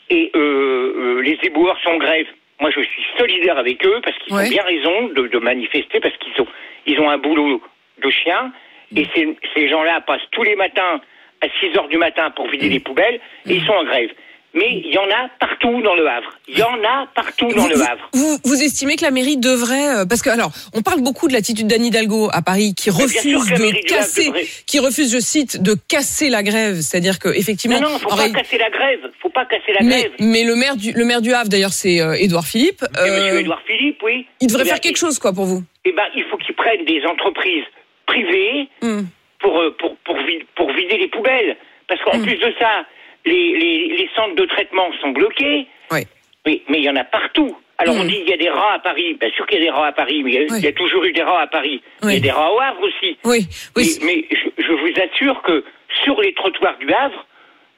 et 0.09 0.31
euh, 0.35 0.39
euh, 0.39 1.21
les 1.21 1.37
éboueurs 1.43 1.79
sont 1.81 1.91
en 1.91 1.97
grève. 1.97 2.27
Moi, 2.59 2.69
je 2.71 2.81
suis 2.81 3.03
solidaire 3.17 3.57
avec 3.57 3.85
eux 3.85 3.99
parce 4.03 4.17
qu'ils 4.19 4.33
Ouais. 4.33 4.45
ont 4.45 4.49
bien 4.49 4.63
raison 4.63 5.07
de, 5.09 5.27
de 5.27 5.37
manifester 5.39 5.99
parce 5.99 6.15
qu'ils 6.17 6.39
ont, 6.41 6.47
ils 6.85 6.99
ont 6.99 7.09
un 7.09 7.17
boulot 7.17 7.61
de 8.03 8.09
chien. 8.09 8.51
Et 8.95 9.05
ces, 9.15 9.35
ces 9.55 9.67
gens-là 9.67 10.01
passent 10.01 10.27
tous 10.31 10.43
les 10.43 10.55
matins 10.55 11.01
à 11.41 11.47
6 11.59 11.77
heures 11.77 11.87
du 11.89 11.97
matin 11.97 12.29
pour 12.31 12.47
vider 12.47 12.69
les 12.69 12.79
poubelles 12.79 13.19
et 13.45 13.55
ils 13.55 13.65
sont 13.65 13.73
en 13.73 13.83
grève. 13.83 14.11
Mais 14.57 14.81
il 14.85 14.93
y 14.93 14.97
en 14.97 15.03
a 15.03 15.27
partout 15.37 15.81
dans 15.81 15.95
le 15.95 16.07
Havre. 16.07 16.29
Il 16.47 16.57
y 16.57 16.63
en 16.63 16.81
a 16.81 17.07
partout 17.13 17.47
dans 17.49 17.63
Vous, 17.63 17.67
le 17.67 17.81
Havre. 17.81 18.09
vous- 18.13 18.37
vous 18.45 18.63
estimez 18.63 18.95
que 18.95 19.01
la 19.03 19.11
mairie 19.11 19.35
devrait, 19.35 19.89
euh, 19.97 20.05
parce 20.05 20.21
que 20.21 20.29
alors, 20.29 20.51
on 20.73 20.81
parle 20.81 21.01
beaucoup 21.01 21.27
de 21.27 21.33
l'attitude 21.33 21.67
d'Anne 21.67 21.83
Hidalgo 21.83 22.29
à 22.31 22.41
Paris, 22.41 22.73
qui 22.73 22.89
Mais 22.89 23.03
refuse 23.03 23.45
de 23.51 23.85
casser, 23.85 24.31
qui 24.65 24.79
refuse, 24.79 25.11
je 25.11 25.19
cite, 25.19 25.61
de 25.61 25.75
casser 25.89 26.29
la 26.29 26.41
grève, 26.41 26.75
c'est-à-dire 26.79 27.19
que 27.19 27.27
effectivement, 27.29 27.81
Non, 27.81 27.89
non, 27.89 27.99
faut 27.99 28.07
pas 28.09 28.15
ré- 28.15 28.31
casser 28.31 28.57
la 28.57 28.69
grève. 28.69 28.99
Faut 29.21 29.29
pas 29.29 29.43
casser 29.45 29.73
la 29.73 29.81
mais, 29.83 29.99
grève. 30.03 30.11
mais 30.19 30.43
le 30.45 30.55
maire 30.55 30.77
du 30.77 30.93
le 30.93 31.03
maire 31.03 31.21
du 31.21 31.33
Havre, 31.33 31.49
d'ailleurs, 31.49 31.73
c'est 31.73 31.99
euh, 31.99 32.13
Édouard 32.13 32.45
Philippe. 32.47 32.81
Euh, 32.97 33.19
Monsieur 33.25 33.39
Édouard 33.41 33.61
Philippe, 33.67 34.01
oui. 34.03 34.25
il 34.39 34.47
devrait 34.47 34.63
Eh 34.65 34.69
faire 34.69 34.79
quelque 34.79 34.97
chose, 34.97 35.19
quoi, 35.19 35.33
pour 35.33 35.45
vous. 35.45 35.63
Eh 35.83 35.91
ben, 35.91 36.05
il 36.15 36.23
faut 36.31 36.37
qu'ils 36.37 36.55
prennent 36.55 36.85
des 36.85 37.01
entreprises 37.05 37.65
privées 38.05 38.69
Hmm. 38.81 39.01
pour, 39.39 39.59
euh, 39.59 39.75
pour, 39.77 39.97
pour, 40.05 40.15
vi- 40.17 40.45
pour 40.55 40.71
vider 40.71 40.97
les 40.97 41.09
poubelles. 41.09 41.57
Parce 41.87 42.01
qu'en 42.03 42.17
Hmm. 42.17 42.23
plus 42.23 42.37
de 42.37 42.53
ça, 42.57 42.85
les, 43.25 43.57
les, 43.57 43.87
les 43.97 44.09
centres 44.15 44.35
de 44.35 44.45
traitement 44.45 44.89
sont 45.01 45.09
bloqués. 45.09 45.67
Oui. 45.91 46.01
Mais 46.45 46.61
mais 46.69 46.77
il 46.79 46.83
y 46.83 46.89
en 46.89 46.95
a 46.95 47.03
partout. 47.03 47.55
Alors 47.77 47.95
Hmm. 47.95 48.01
on 48.01 48.03
dit 48.05 48.19
il 48.21 48.29
y 48.29 48.33
a 48.33 48.37
des 48.37 48.49
rats 48.49 48.73
à 48.75 48.79
Paris. 48.79 49.15
Bien 49.19 49.29
sûr 49.31 49.45
qu'il 49.47 49.57
y 49.59 49.61
a 49.61 49.65
des 49.65 49.69
rats 49.71 49.87
à 49.87 49.91
Paris, 49.91 50.21
mais 50.23 50.31
il 50.31 50.35
y 50.35 50.37
a, 50.37 50.41
Oui. 50.51 50.59
il 50.59 50.63
y 50.65 50.67
a 50.67 50.73
toujours 50.73 51.03
eu 51.03 51.11
des 51.11 51.23
rats 51.23 51.41
à 51.41 51.47
Paris. 51.47 51.81
Il 52.03 52.05
y 52.05 52.07
Oui. 52.11 52.17
a 52.17 52.19
des 52.21 52.31
rats 52.31 52.53
au 52.53 52.59
Havre 52.59 52.81
aussi. 52.83 53.17
Oui, 53.25 53.39
oui. 53.75 53.97
Mais, 54.01 54.05
mais 54.05 54.25
je, 54.31 54.63
je 54.63 54.71
vous 54.71 55.01
assure 55.01 55.41
que 55.41 55.63
sur 56.03 56.19
les 56.21 56.33
trottoirs 56.33 56.77
du 56.77 56.91
Havre, 56.93 57.25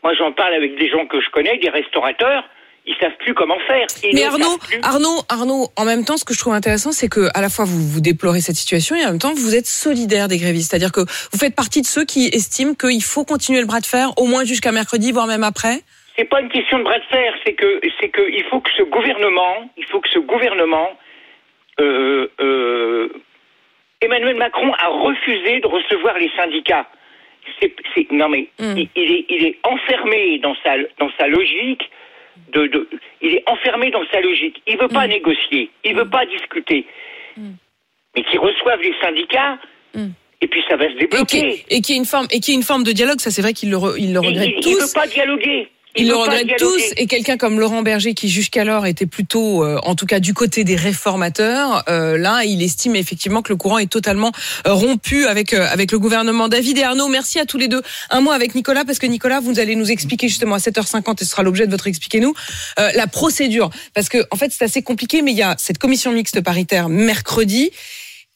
moi 0.03 0.13
j'en 0.13 0.31
parle 0.31 0.53
avec 0.53 0.77
des 0.77 0.89
gens 0.89 1.05
que 1.07 1.19
je 1.21 1.29
connais, 1.29 1.57
des 1.57 1.69
restaurateurs, 1.69 2.43
ils 2.87 2.95
savent 2.99 3.17
plus 3.19 3.33
comment 3.33 3.59
faire. 3.67 3.85
Ils 4.03 4.15
Mais 4.15 4.23
Arnaud. 4.23 4.57
Arnaud, 4.81 5.21
Arnaud, 5.29 5.67
en 5.75 5.85
même 5.85 6.05
temps, 6.05 6.17
ce 6.17 6.23
que 6.25 6.33
je 6.33 6.39
trouve 6.39 6.53
intéressant, 6.53 6.91
c'est 6.93 7.09
que 7.09 7.27
à 7.35 7.41
la 7.41 7.49
fois 7.49 7.65
vous 7.65 7.79
vous 7.87 8.01
déplorez 8.01 8.39
cette 8.41 8.55
situation 8.55 8.95
et 8.95 9.03
en 9.05 9.09
même 9.09 9.19
temps 9.19 9.33
vous 9.33 9.55
êtes 9.55 9.67
solidaire 9.67 10.27
des 10.27 10.37
grévistes, 10.37 10.71
c'est-à-dire 10.71 10.91
que 10.93 11.01
vous 11.01 11.37
faites 11.37 11.55
partie 11.55 11.81
de 11.81 11.85
ceux 11.85 12.05
qui 12.05 12.27
estiment 12.27 12.73
qu'il 12.73 13.03
faut 13.03 13.25
continuer 13.25 13.59
le 13.59 13.67
bras 13.67 13.81
de 13.81 13.85
fer 13.85 14.11
au 14.17 14.25
moins 14.25 14.45
jusqu'à 14.45 14.71
mercredi, 14.71 15.11
voire 15.11 15.27
même 15.27 15.43
après. 15.43 15.81
C'est 16.17 16.25
pas 16.25 16.41
une 16.41 16.49
question 16.49 16.79
de 16.79 16.83
bras 16.83 16.97
de 16.97 17.05
fer, 17.11 17.33
c'est 17.45 17.53
que 17.53 17.79
c'est 17.99 18.09
que 18.09 18.21
il 18.31 18.43
faut 18.49 18.59
que 18.61 18.69
ce 18.77 18.83
gouvernement, 18.83 19.69
il 19.77 19.85
faut 19.85 19.99
que 19.99 20.09
ce 20.09 20.19
gouvernement, 20.19 20.89
euh, 21.79 22.27
euh, 22.39 23.09
Emmanuel 24.01 24.35
Macron 24.37 24.71
a 24.79 24.87
refusé 24.87 25.59
de 25.59 25.67
recevoir 25.67 26.17
les 26.17 26.31
syndicats. 26.35 26.87
Non 28.11 28.29
mais 28.29 28.47
Hmm. 28.59 28.75
il, 28.77 28.89
il 28.95 29.11
est 29.11 29.25
il 29.29 29.45
est 29.45 29.57
enfermé 29.63 30.39
dans 30.39 30.55
sa 30.63 30.75
dans 30.99 31.09
sa 31.17 31.27
logique 31.27 31.89
de, 32.53 32.67
de 32.67 32.87
il 33.21 33.35
est 33.35 33.43
enfermé 33.47 33.91
dans 33.91 34.03
sa 34.11 34.21
logique. 34.21 34.61
Il 34.67 34.77
veut 34.77 34.87
Hmm. 34.87 34.93
pas 34.93 35.07
négocier, 35.07 35.69
il 35.83 35.95
veut 35.95 36.09
pas 36.09 36.25
discuter, 36.25 36.85
mais 38.15 38.23
qu'il 38.23 38.39
reçoive 38.39 38.81
les 38.81 38.93
syndicats 39.01 39.57
et 40.39 40.47
puis 40.47 40.61
ça 40.69 40.75
va 40.75 40.85
se 40.87 40.93
Et 40.93 40.97
débloquer. 40.99 41.63
et 41.69 41.81
qui 41.81 41.93
est 41.93 41.97
une 41.97 42.05
forme 42.05 42.27
et 42.31 42.39
qui 42.39 42.51
est 42.51 42.55
une 42.55 42.63
forme 42.63 42.83
de 42.83 42.91
dialogue, 42.91 43.19
ça 43.19 43.31
c'est 43.31 43.41
vrai 43.41 43.53
qu'ils 43.53 43.71
le, 43.71 43.77
re- 43.77 43.95
ils 43.97 44.13
le 44.13 44.19
Il, 44.21 44.27
regrettent 44.27 44.47
il- 44.49 44.57
il 44.57 44.63
tous. 44.63 44.79
veut 44.81 44.93
pas 44.93 45.07
dialoguer. 45.07 45.67
Ils 45.97 46.07
le 46.07 46.15
regrettent 46.15 46.57
tous 46.57 46.93
et 46.95 47.07
quelqu'un 47.07 47.37
comme 47.37 47.59
Laurent 47.59 47.81
Berger 47.81 48.13
qui 48.13 48.29
jusqu'alors 48.29 48.85
était 48.85 49.05
plutôt, 49.05 49.63
euh, 49.63 49.79
en 49.83 49.95
tout 49.95 50.05
cas 50.05 50.19
du 50.19 50.33
côté 50.33 50.63
des 50.63 50.75
réformateurs, 50.75 51.83
euh, 51.89 52.17
là 52.17 52.43
il 52.43 52.61
estime 52.61 52.95
effectivement 52.95 53.41
que 53.41 53.51
le 53.51 53.57
courant 53.57 53.79
est 53.79 53.91
totalement 53.91 54.31
euh, 54.67 54.73
rompu 54.73 55.25
avec 55.25 55.53
euh, 55.53 55.67
avec 55.69 55.91
le 55.91 55.99
gouvernement. 55.99 56.47
David 56.47 56.77
et 56.77 56.83
Arnaud, 56.83 57.07
merci 57.07 57.39
à 57.39 57.45
tous 57.45 57.57
les 57.57 57.67
deux. 57.67 57.81
Un 58.09 58.21
mot 58.21 58.31
avec 58.31 58.55
Nicolas 58.55 58.85
parce 58.85 58.99
que 58.99 59.07
Nicolas, 59.07 59.39
vous 59.39 59.59
allez 59.59 59.75
nous 59.75 59.91
expliquer 59.91 60.27
justement 60.27 60.55
à 60.55 60.59
7h50 60.59 61.21
et 61.21 61.25
ce 61.25 61.31
sera 61.31 61.43
l'objet 61.43 61.65
de 61.65 61.71
votre 61.71 61.87
expliquez-nous 61.87 62.33
euh, 62.79 62.91
la 62.93 63.07
procédure 63.07 63.69
parce 63.93 64.09
que 64.09 64.19
en 64.31 64.35
fait 64.35 64.51
c'est 64.51 64.65
assez 64.65 64.81
compliqué 64.81 65.21
mais 65.21 65.31
il 65.31 65.37
y 65.37 65.43
a 65.43 65.55
cette 65.57 65.77
commission 65.77 66.11
mixte 66.11 66.41
paritaire 66.41 66.89
mercredi. 66.89 67.71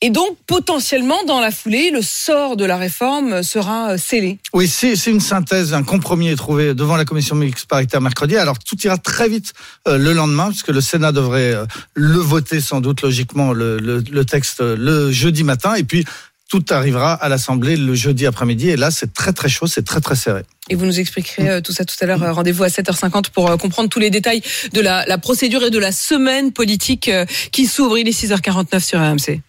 Et 0.04 0.10
donc, 0.10 0.36
potentiellement, 0.48 1.24
dans 1.28 1.40
la 1.40 1.52
foulée, 1.52 1.92
le 1.92 2.02
sort 2.02 2.58
de 2.58 2.66
la 2.66 2.78
réforme 2.78 3.44
sera 3.44 3.92
euh, 3.92 3.98
scellé. 3.98 4.40
Oui, 4.52 4.68
c'est 4.68 4.96
une 5.06 5.20
synthèse, 5.20 5.76
un 5.76 5.84
compromis 5.84 6.30
est 6.30 6.36
trouvé 6.36 6.74
devant 6.74 6.96
la 6.96 7.06
commission 7.06 7.36
mixte 7.36 7.68
paritaire 7.68 8.02
mercredi. 8.02 8.36
Alors 8.36 8.58
tout 8.58 8.76
ira 8.84 8.98
très 8.98 9.30
vite 9.30 9.54
euh, 9.88 10.00
le 10.00 10.14
lendemain, 10.14 10.50
puisque 10.50 10.70
le 10.70 10.82
Sénat 10.82 11.12
devrait 11.12 11.54
euh, 11.54 11.66
le 11.94 12.18
voter 12.18 12.62
sans 12.62 12.82
doute 12.82 13.04
logiquement 13.04 13.54
le, 13.54 13.78
le, 13.78 14.00
le 14.00 14.26
texte 14.26 14.62
le 14.62 15.12
jeudi 15.12 15.44
matin, 15.44 15.76
et 15.76 15.84
puis 15.84 16.04
tout 16.50 16.66
arrivera 16.72 17.14
à 17.14 17.30
l'Assemblée 17.30 17.78
le 17.78 17.94
jeudi 17.94 18.26
après-midi. 18.26 18.70
Et 18.72 18.78
là, 18.78 18.90
c'est 18.90 19.14
très 19.14 19.34
très 19.34 19.50
chaud, 19.50 19.68
c'est 19.68 19.86
très 19.86 20.02
très 20.02 20.16
serré. 20.16 20.42
Et 20.72 20.76
vous 20.76 20.88
nous 20.88 21.00
expliquerez 21.00 21.62
tout 21.62 21.74
ça 21.74 21.86
tout 21.86 21.96
à 22.02 22.08
l'heure. 22.08 22.36
Rendez-vous 22.36 22.64
à 22.64 22.68
7h50 22.68 23.30
pour 23.30 23.56
comprendre 23.58 23.88
tous 23.88 24.00
les 24.00 24.10
détails 24.10 24.42
de 24.74 24.82
la, 24.82 25.06
la 25.06 25.18
procédure 25.20 25.64
et 25.64 25.70
de 25.70 25.80
la 25.80 25.92
semaine 25.92 26.52
politique 26.52 27.10
qui 27.52 27.68
s'ouvre. 27.68 28.00
Il 28.00 28.08
est 28.08 28.20
6h49 28.20 28.80
sur 28.82 29.00
RMC. 29.00 29.42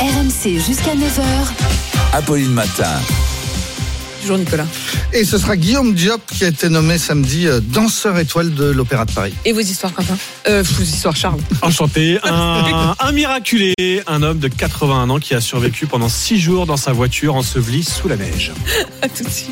RMC 0.00 0.58
jusqu'à 0.66 0.94
9h. 0.94 1.22
Apolline 2.12 2.52
Matin. 2.52 3.00
Bonjour 4.20 4.38
Nicolas. 4.38 4.66
Et 5.12 5.24
ce 5.24 5.38
sera 5.38 5.56
Guillaume 5.56 5.94
Diop 5.94 6.20
qui 6.26 6.44
a 6.44 6.48
été 6.48 6.68
nommé 6.68 6.96
samedi 6.98 7.46
euh, 7.46 7.60
danseur 7.60 8.18
étoile 8.18 8.54
de 8.54 8.64
l'Opéra 8.64 9.04
de 9.04 9.12
Paris. 9.12 9.34
Et 9.44 9.52
vos 9.52 9.60
histoires, 9.60 9.92
Quentin 9.92 10.16
euh, 10.48 10.62
Vos 10.62 10.82
histoires, 10.82 11.16
Charles. 11.16 11.40
Enchanté. 11.62 12.18
Un, 12.22 12.94
un 12.98 13.12
miraculé, 13.12 13.74
un 14.06 14.22
homme 14.22 14.38
de 14.38 14.48
81 14.48 15.10
ans 15.10 15.18
qui 15.18 15.34
a 15.34 15.40
survécu 15.40 15.86
pendant 15.86 16.08
6 16.08 16.38
jours 16.38 16.66
dans 16.66 16.76
sa 16.76 16.92
voiture 16.92 17.34
ensevelie 17.34 17.84
sous 17.84 18.08
la 18.08 18.16
neige. 18.16 18.52
À 19.02 19.08
tout 19.08 19.24
de 19.24 19.30
suite. 19.30 19.50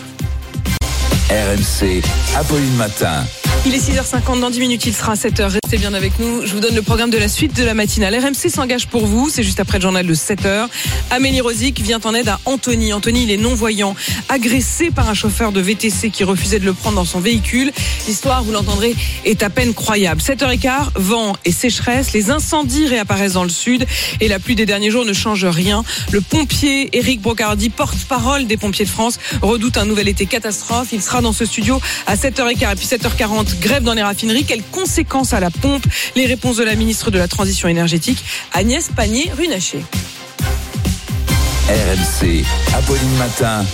RMC. 1.30 2.02
Apolline 2.38 2.74
Matin. 2.76 3.26
Il 3.66 3.74
est 3.74 3.78
6h50, 3.78 4.40
dans 4.40 4.50
10 4.50 4.60
minutes 4.60 4.86
il 4.86 4.94
sera 4.94 5.14
7h. 5.14 5.42
Restez 5.42 5.76
bien 5.76 5.92
avec 5.92 6.18
nous. 6.18 6.46
Je 6.46 6.54
vous 6.54 6.60
donne 6.60 6.74
le 6.74 6.80
programme 6.80 7.10
de 7.10 7.18
la 7.18 7.28
suite 7.28 7.54
de 7.54 7.64
la 7.64 7.74
matinale. 7.74 8.14
RMC 8.14 8.48
s'engage 8.48 8.86
pour 8.86 9.04
vous, 9.04 9.28
c'est 9.28 9.42
juste 9.42 9.60
après 9.60 9.78
le 9.78 9.82
journal 9.82 10.06
de 10.06 10.14
7h. 10.14 10.68
Amélie 11.10 11.40
Rosic 11.40 11.80
vient 11.82 12.00
en 12.04 12.14
aide 12.14 12.28
à 12.28 12.40
Anthony. 12.46 12.92
Anthony, 12.92 13.24
il 13.24 13.30
est 13.30 13.36
non-voyant, 13.36 13.94
agressé 14.28 14.90
par 14.90 15.10
un 15.10 15.14
chauffeur 15.14 15.52
de 15.52 15.60
VTC 15.60 16.10
qui 16.10 16.24
refusait 16.24 16.60
de 16.60 16.64
le 16.64 16.72
prendre 16.72 16.96
dans 16.96 17.04
son 17.04 17.20
véhicule. 17.20 17.72
L'histoire, 18.06 18.42
vous 18.42 18.52
l'entendrez, 18.52 18.94
est 19.26 19.42
à 19.42 19.50
peine 19.50 19.74
croyable. 19.74 20.22
7h15, 20.22 20.92
vent 20.94 21.36
et 21.44 21.52
sécheresse, 21.52 22.12
les 22.12 22.30
incendies 22.30 22.86
réapparaissent 22.86 23.34
dans 23.34 23.44
le 23.44 23.50
sud 23.50 23.86
et 24.20 24.28
la 24.28 24.38
pluie 24.38 24.54
des 24.54 24.66
derniers 24.66 24.90
jours 24.90 25.04
ne 25.04 25.12
change 25.12 25.44
rien. 25.44 25.84
Le 26.10 26.22
pompier 26.22 26.96
Éric 26.96 27.20
Brocardi, 27.20 27.68
porte-parole 27.68 28.46
des 28.46 28.56
pompiers 28.56 28.86
de 28.86 28.90
France, 28.90 29.18
redoute 29.42 29.76
un 29.76 29.84
nouvel 29.84 30.08
été 30.08 30.24
catastrophe. 30.24 30.88
Il 30.92 31.02
sera 31.02 31.17
dans 31.22 31.32
ce 31.32 31.44
studio 31.44 31.80
à 32.06 32.16
7h15 32.16 32.72
et 32.72 32.76
puis 32.76 32.86
7h40 32.86 33.58
grève 33.60 33.82
dans 33.82 33.94
les 33.94 34.02
raffineries. 34.02 34.44
Quelles 34.44 34.62
conséquences 34.62 35.32
à 35.32 35.40
la 35.40 35.50
pompe? 35.50 35.84
Les 36.16 36.26
réponses 36.26 36.56
de 36.56 36.64
la 36.64 36.74
ministre 36.74 37.10
de 37.10 37.18
la 37.18 37.28
Transition 37.28 37.68
énergétique, 37.68 38.24
Agnès 38.52 38.88
Pannier-Runacher. 38.94 39.82
RMC. 41.68 42.44
Apolline 42.74 43.16
Matin. 43.18 43.64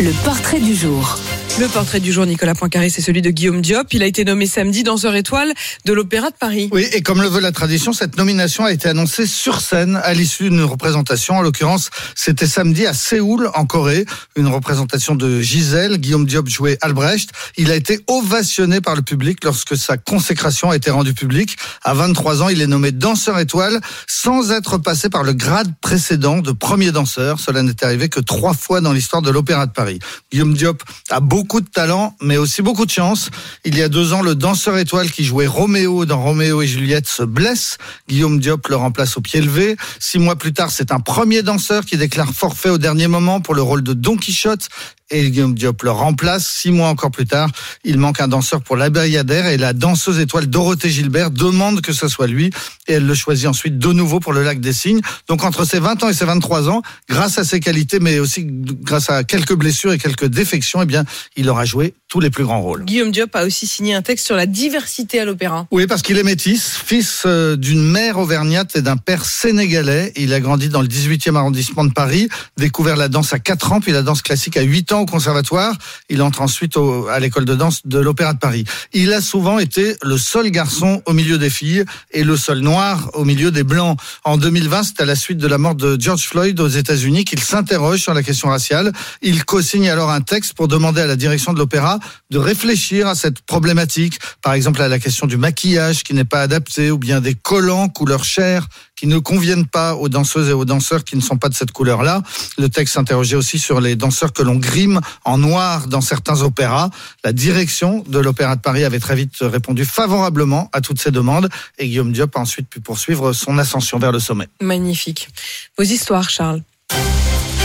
Le 0.00 0.10
portrait 0.24 0.58
du 0.58 0.74
jour. 0.74 1.18
Le 1.60 1.68
portrait 1.68 2.00
du 2.00 2.12
jour, 2.12 2.26
Nicolas 2.26 2.56
Poincaré, 2.56 2.90
c'est 2.90 3.00
celui 3.00 3.22
de 3.22 3.30
Guillaume 3.30 3.60
Diop. 3.60 3.86
Il 3.92 4.02
a 4.02 4.06
été 4.06 4.24
nommé 4.24 4.44
samedi 4.44 4.82
danseur 4.82 5.14
étoile 5.14 5.54
de 5.84 5.92
l'Opéra 5.92 6.30
de 6.30 6.34
Paris. 6.34 6.68
Oui, 6.72 6.88
et 6.92 7.00
comme 7.00 7.22
le 7.22 7.28
veut 7.28 7.40
la 7.40 7.52
tradition, 7.52 7.92
cette 7.92 8.18
nomination 8.18 8.64
a 8.64 8.72
été 8.72 8.88
annoncée 8.88 9.24
sur 9.24 9.60
scène 9.60 10.00
à 10.02 10.14
l'issue 10.14 10.50
d'une 10.50 10.64
représentation. 10.64 11.36
En 11.38 11.42
l'occurrence, 11.42 11.90
c'était 12.16 12.48
samedi 12.48 12.86
à 12.86 12.92
Séoul, 12.92 13.50
en 13.54 13.66
Corée, 13.66 14.04
une 14.34 14.48
représentation 14.48 15.14
de 15.14 15.40
Gisèle. 15.40 15.98
Guillaume 15.98 16.26
Diop 16.26 16.48
jouait 16.48 16.76
Albrecht. 16.80 17.30
Il 17.56 17.70
a 17.70 17.76
été 17.76 18.00
ovationné 18.08 18.80
par 18.80 18.96
le 18.96 19.02
public 19.02 19.44
lorsque 19.44 19.76
sa 19.76 19.96
consécration 19.96 20.70
a 20.70 20.76
été 20.76 20.90
rendue 20.90 21.14
publique. 21.14 21.56
À 21.84 21.94
23 21.94 22.42
ans, 22.42 22.48
il 22.48 22.62
est 22.62 22.66
nommé 22.66 22.90
danseur 22.90 23.38
étoile 23.38 23.80
sans 24.08 24.50
être 24.50 24.78
passé 24.78 25.08
par 25.08 25.22
le 25.22 25.32
grade 25.32 25.72
précédent 25.80 26.40
de 26.40 26.50
premier 26.50 26.90
danseur. 26.90 27.38
Cela 27.38 27.62
n'est 27.62 27.84
arrivé 27.84 28.08
que 28.08 28.18
trois 28.18 28.54
fois 28.54 28.80
dans 28.80 28.92
l'histoire 28.92 29.22
de 29.22 29.30
l'Opéra 29.30 29.66
de 29.66 29.72
Paris. 29.72 30.00
Guillaume 30.32 30.54
Diop 30.54 30.82
a 31.10 31.20
beaucoup 31.20 31.43
beaucoup 31.44 31.60
de 31.60 31.68
talent, 31.68 32.16
mais 32.22 32.38
aussi 32.38 32.62
beaucoup 32.62 32.86
de 32.86 32.90
chance. 32.90 33.28
Il 33.66 33.76
y 33.76 33.82
a 33.82 33.90
deux 33.90 34.14
ans, 34.14 34.22
le 34.22 34.34
danseur 34.34 34.78
étoile 34.78 35.10
qui 35.10 35.24
jouait 35.24 35.46
Roméo 35.46 36.06
dans 36.06 36.22
Roméo 36.22 36.62
et 36.62 36.66
Juliette 36.66 37.06
se 37.06 37.22
blesse. 37.22 37.76
Guillaume 38.08 38.40
Diop 38.40 38.66
le 38.68 38.76
remplace 38.76 39.18
au 39.18 39.20
pied 39.20 39.42
levé. 39.42 39.76
Six 40.00 40.18
mois 40.18 40.36
plus 40.36 40.54
tard, 40.54 40.70
c'est 40.70 40.90
un 40.90 41.00
premier 41.00 41.42
danseur 41.42 41.84
qui 41.84 41.98
déclare 41.98 42.32
forfait 42.32 42.70
au 42.70 42.78
dernier 42.78 43.08
moment 43.08 43.42
pour 43.42 43.54
le 43.54 43.60
rôle 43.60 43.82
de 43.82 43.92
Don 43.92 44.16
Quichotte 44.16 44.70
et 45.10 45.30
Guillaume 45.30 45.54
Diop 45.54 45.82
le 45.82 45.90
remplace. 45.90 46.46
Six 46.46 46.70
mois 46.70 46.88
encore 46.88 47.10
plus 47.10 47.26
tard, 47.26 47.50
il 47.84 47.98
manque 47.98 48.20
un 48.20 48.28
danseur 48.28 48.62
pour 48.62 48.76
la 48.76 48.90
Bayadère 48.90 49.46
et 49.46 49.56
la 49.56 49.72
danseuse 49.72 50.18
étoile 50.18 50.46
Dorothée 50.46 50.90
Gilbert 50.90 51.30
demande 51.30 51.80
que 51.80 51.92
ce 51.92 52.08
soit 52.08 52.26
lui 52.26 52.50
et 52.86 52.94
elle 52.94 53.06
le 53.06 53.14
choisit 53.14 53.46
ensuite 53.46 53.78
de 53.78 53.92
nouveau 53.92 54.20
pour 54.20 54.32
le 54.32 54.42
lac 54.42 54.60
des 54.60 54.72
Cygnes. 54.72 55.00
Donc 55.28 55.44
entre 55.44 55.64
ses 55.64 55.78
20 55.78 56.02
ans 56.02 56.08
et 56.08 56.14
ses 56.14 56.24
23 56.24 56.68
ans, 56.68 56.82
grâce 57.08 57.38
à 57.38 57.44
ses 57.44 57.60
qualités 57.60 57.98
mais 58.00 58.18
aussi 58.18 58.46
grâce 58.46 59.10
à 59.10 59.24
quelques 59.24 59.54
blessures 59.54 59.92
et 59.92 59.98
quelques 59.98 60.26
défections, 60.26 60.82
eh 60.82 60.86
bien, 60.86 61.04
il 61.36 61.48
aura 61.48 61.64
joué 61.64 61.94
tous 62.08 62.20
les 62.20 62.30
plus 62.30 62.44
grands 62.44 62.60
rôles. 62.60 62.84
Guillaume 62.84 63.10
Diop 63.10 63.34
a 63.34 63.44
aussi 63.44 63.66
signé 63.66 63.94
un 63.94 64.02
texte 64.02 64.26
sur 64.26 64.36
la 64.36 64.46
diversité 64.46 65.20
à 65.20 65.24
l'opéra. 65.24 65.66
Oui, 65.70 65.86
parce 65.86 66.02
qu'il 66.02 66.16
est 66.16 66.22
métis, 66.22 66.76
fils 66.84 67.24
euh, 67.26 67.56
d'une 67.56 67.82
mère 67.82 68.18
auvergnate 68.18 68.76
et 68.76 68.82
d'un 68.82 68.96
père 68.96 69.24
sénégalais. 69.24 70.12
Il 70.16 70.32
a 70.32 70.40
grandi 70.40 70.68
dans 70.68 70.80
le 70.80 70.86
18e 70.86 71.34
arrondissement 71.36 71.84
de 71.84 71.92
Paris, 71.92 72.28
découvert 72.56 72.96
la 72.96 73.08
danse 73.08 73.32
à 73.32 73.38
4 73.38 73.72
ans, 73.72 73.80
puis 73.80 73.92
la 73.92 74.02
danse 74.02 74.22
classique 74.22 74.56
à 74.56 74.62
8 74.62 74.92
ans 74.92 74.93
au 75.00 75.06
conservatoire. 75.06 75.74
Il 76.08 76.22
entre 76.22 76.40
ensuite 76.42 76.76
au- 76.76 77.08
à 77.08 77.18
l'école 77.20 77.44
de 77.44 77.54
danse 77.54 77.80
de 77.84 77.98
l'Opéra 77.98 78.32
de 78.34 78.38
Paris. 78.38 78.64
Il 78.92 79.12
a 79.12 79.20
souvent 79.20 79.58
été 79.58 79.96
le 80.02 80.18
seul 80.18 80.50
garçon 80.50 81.02
au 81.06 81.12
milieu 81.12 81.38
des 81.38 81.50
filles 81.50 81.84
et 82.12 82.24
le 82.24 82.36
seul 82.36 82.58
noir 82.60 83.10
au 83.14 83.24
milieu 83.24 83.50
des 83.50 83.62
blancs. 83.64 83.98
En 84.24 84.36
2020, 84.36 84.82
c'est 84.84 85.00
à 85.00 85.04
la 85.04 85.16
suite 85.16 85.38
de 85.38 85.46
la 85.46 85.58
mort 85.58 85.74
de 85.74 85.96
George 86.00 86.26
Floyd 86.26 86.58
aux 86.60 86.68
États-Unis 86.68 87.24
qu'il 87.24 87.40
s'interroge 87.40 88.00
sur 88.00 88.14
la 88.14 88.22
question 88.22 88.48
raciale. 88.48 88.92
Il 89.22 89.44
co-signe 89.44 89.88
alors 89.90 90.10
un 90.10 90.20
texte 90.20 90.54
pour 90.54 90.68
demander 90.68 91.00
à 91.00 91.06
la 91.06 91.16
direction 91.16 91.52
de 91.52 91.58
l'opéra 91.58 91.98
de 92.30 92.38
réfléchir 92.38 93.06
à 93.08 93.14
cette 93.14 93.40
problématique. 93.40 94.18
Par 94.42 94.54
exemple, 94.54 94.80
à 94.82 94.88
la 94.88 94.98
question 94.98 95.26
du 95.26 95.36
maquillage 95.36 96.02
qui 96.02 96.14
n'est 96.14 96.24
pas 96.24 96.40
adapté 96.42 96.90
ou 96.90 96.98
bien 96.98 97.20
des 97.20 97.34
collants 97.34 97.88
couleur 97.88 98.24
chair 98.24 98.66
qui 99.04 99.10
ne 99.10 99.18
conviennent 99.18 99.66
pas 99.66 99.96
aux 99.96 100.08
danseuses 100.08 100.48
et 100.48 100.54
aux 100.54 100.64
danseurs 100.64 101.04
qui 101.04 101.14
ne 101.14 101.20
sont 101.20 101.36
pas 101.36 101.50
de 101.50 101.54
cette 101.54 101.72
couleur-là. 101.72 102.22
Le 102.56 102.70
texte 102.70 102.94
s'interrogeait 102.94 103.36
aussi 103.36 103.58
sur 103.58 103.78
les 103.82 103.96
danseurs 103.96 104.32
que 104.32 104.40
l'on 104.40 104.54
grime 104.54 104.98
en 105.26 105.36
noir 105.36 105.88
dans 105.88 106.00
certains 106.00 106.40
opéras. 106.40 106.88
La 107.22 107.34
direction 107.34 108.02
de 108.08 108.18
l'Opéra 108.18 108.56
de 108.56 108.62
Paris 108.62 108.82
avait 108.82 109.00
très 109.00 109.14
vite 109.14 109.34
répondu 109.42 109.84
favorablement 109.84 110.70
à 110.72 110.80
toutes 110.80 111.02
ces 111.02 111.10
demandes 111.10 111.50
et 111.76 111.86
Guillaume 111.86 112.12
Diop 112.12 112.34
a 112.34 112.40
ensuite 112.40 112.66
pu 112.66 112.80
poursuivre 112.80 113.34
son 113.34 113.58
ascension 113.58 113.98
vers 113.98 114.10
le 114.10 114.20
sommet. 114.20 114.48
Magnifique. 114.62 115.28
Vos 115.76 115.84
histoires, 115.84 116.30
Charles. 116.30 116.62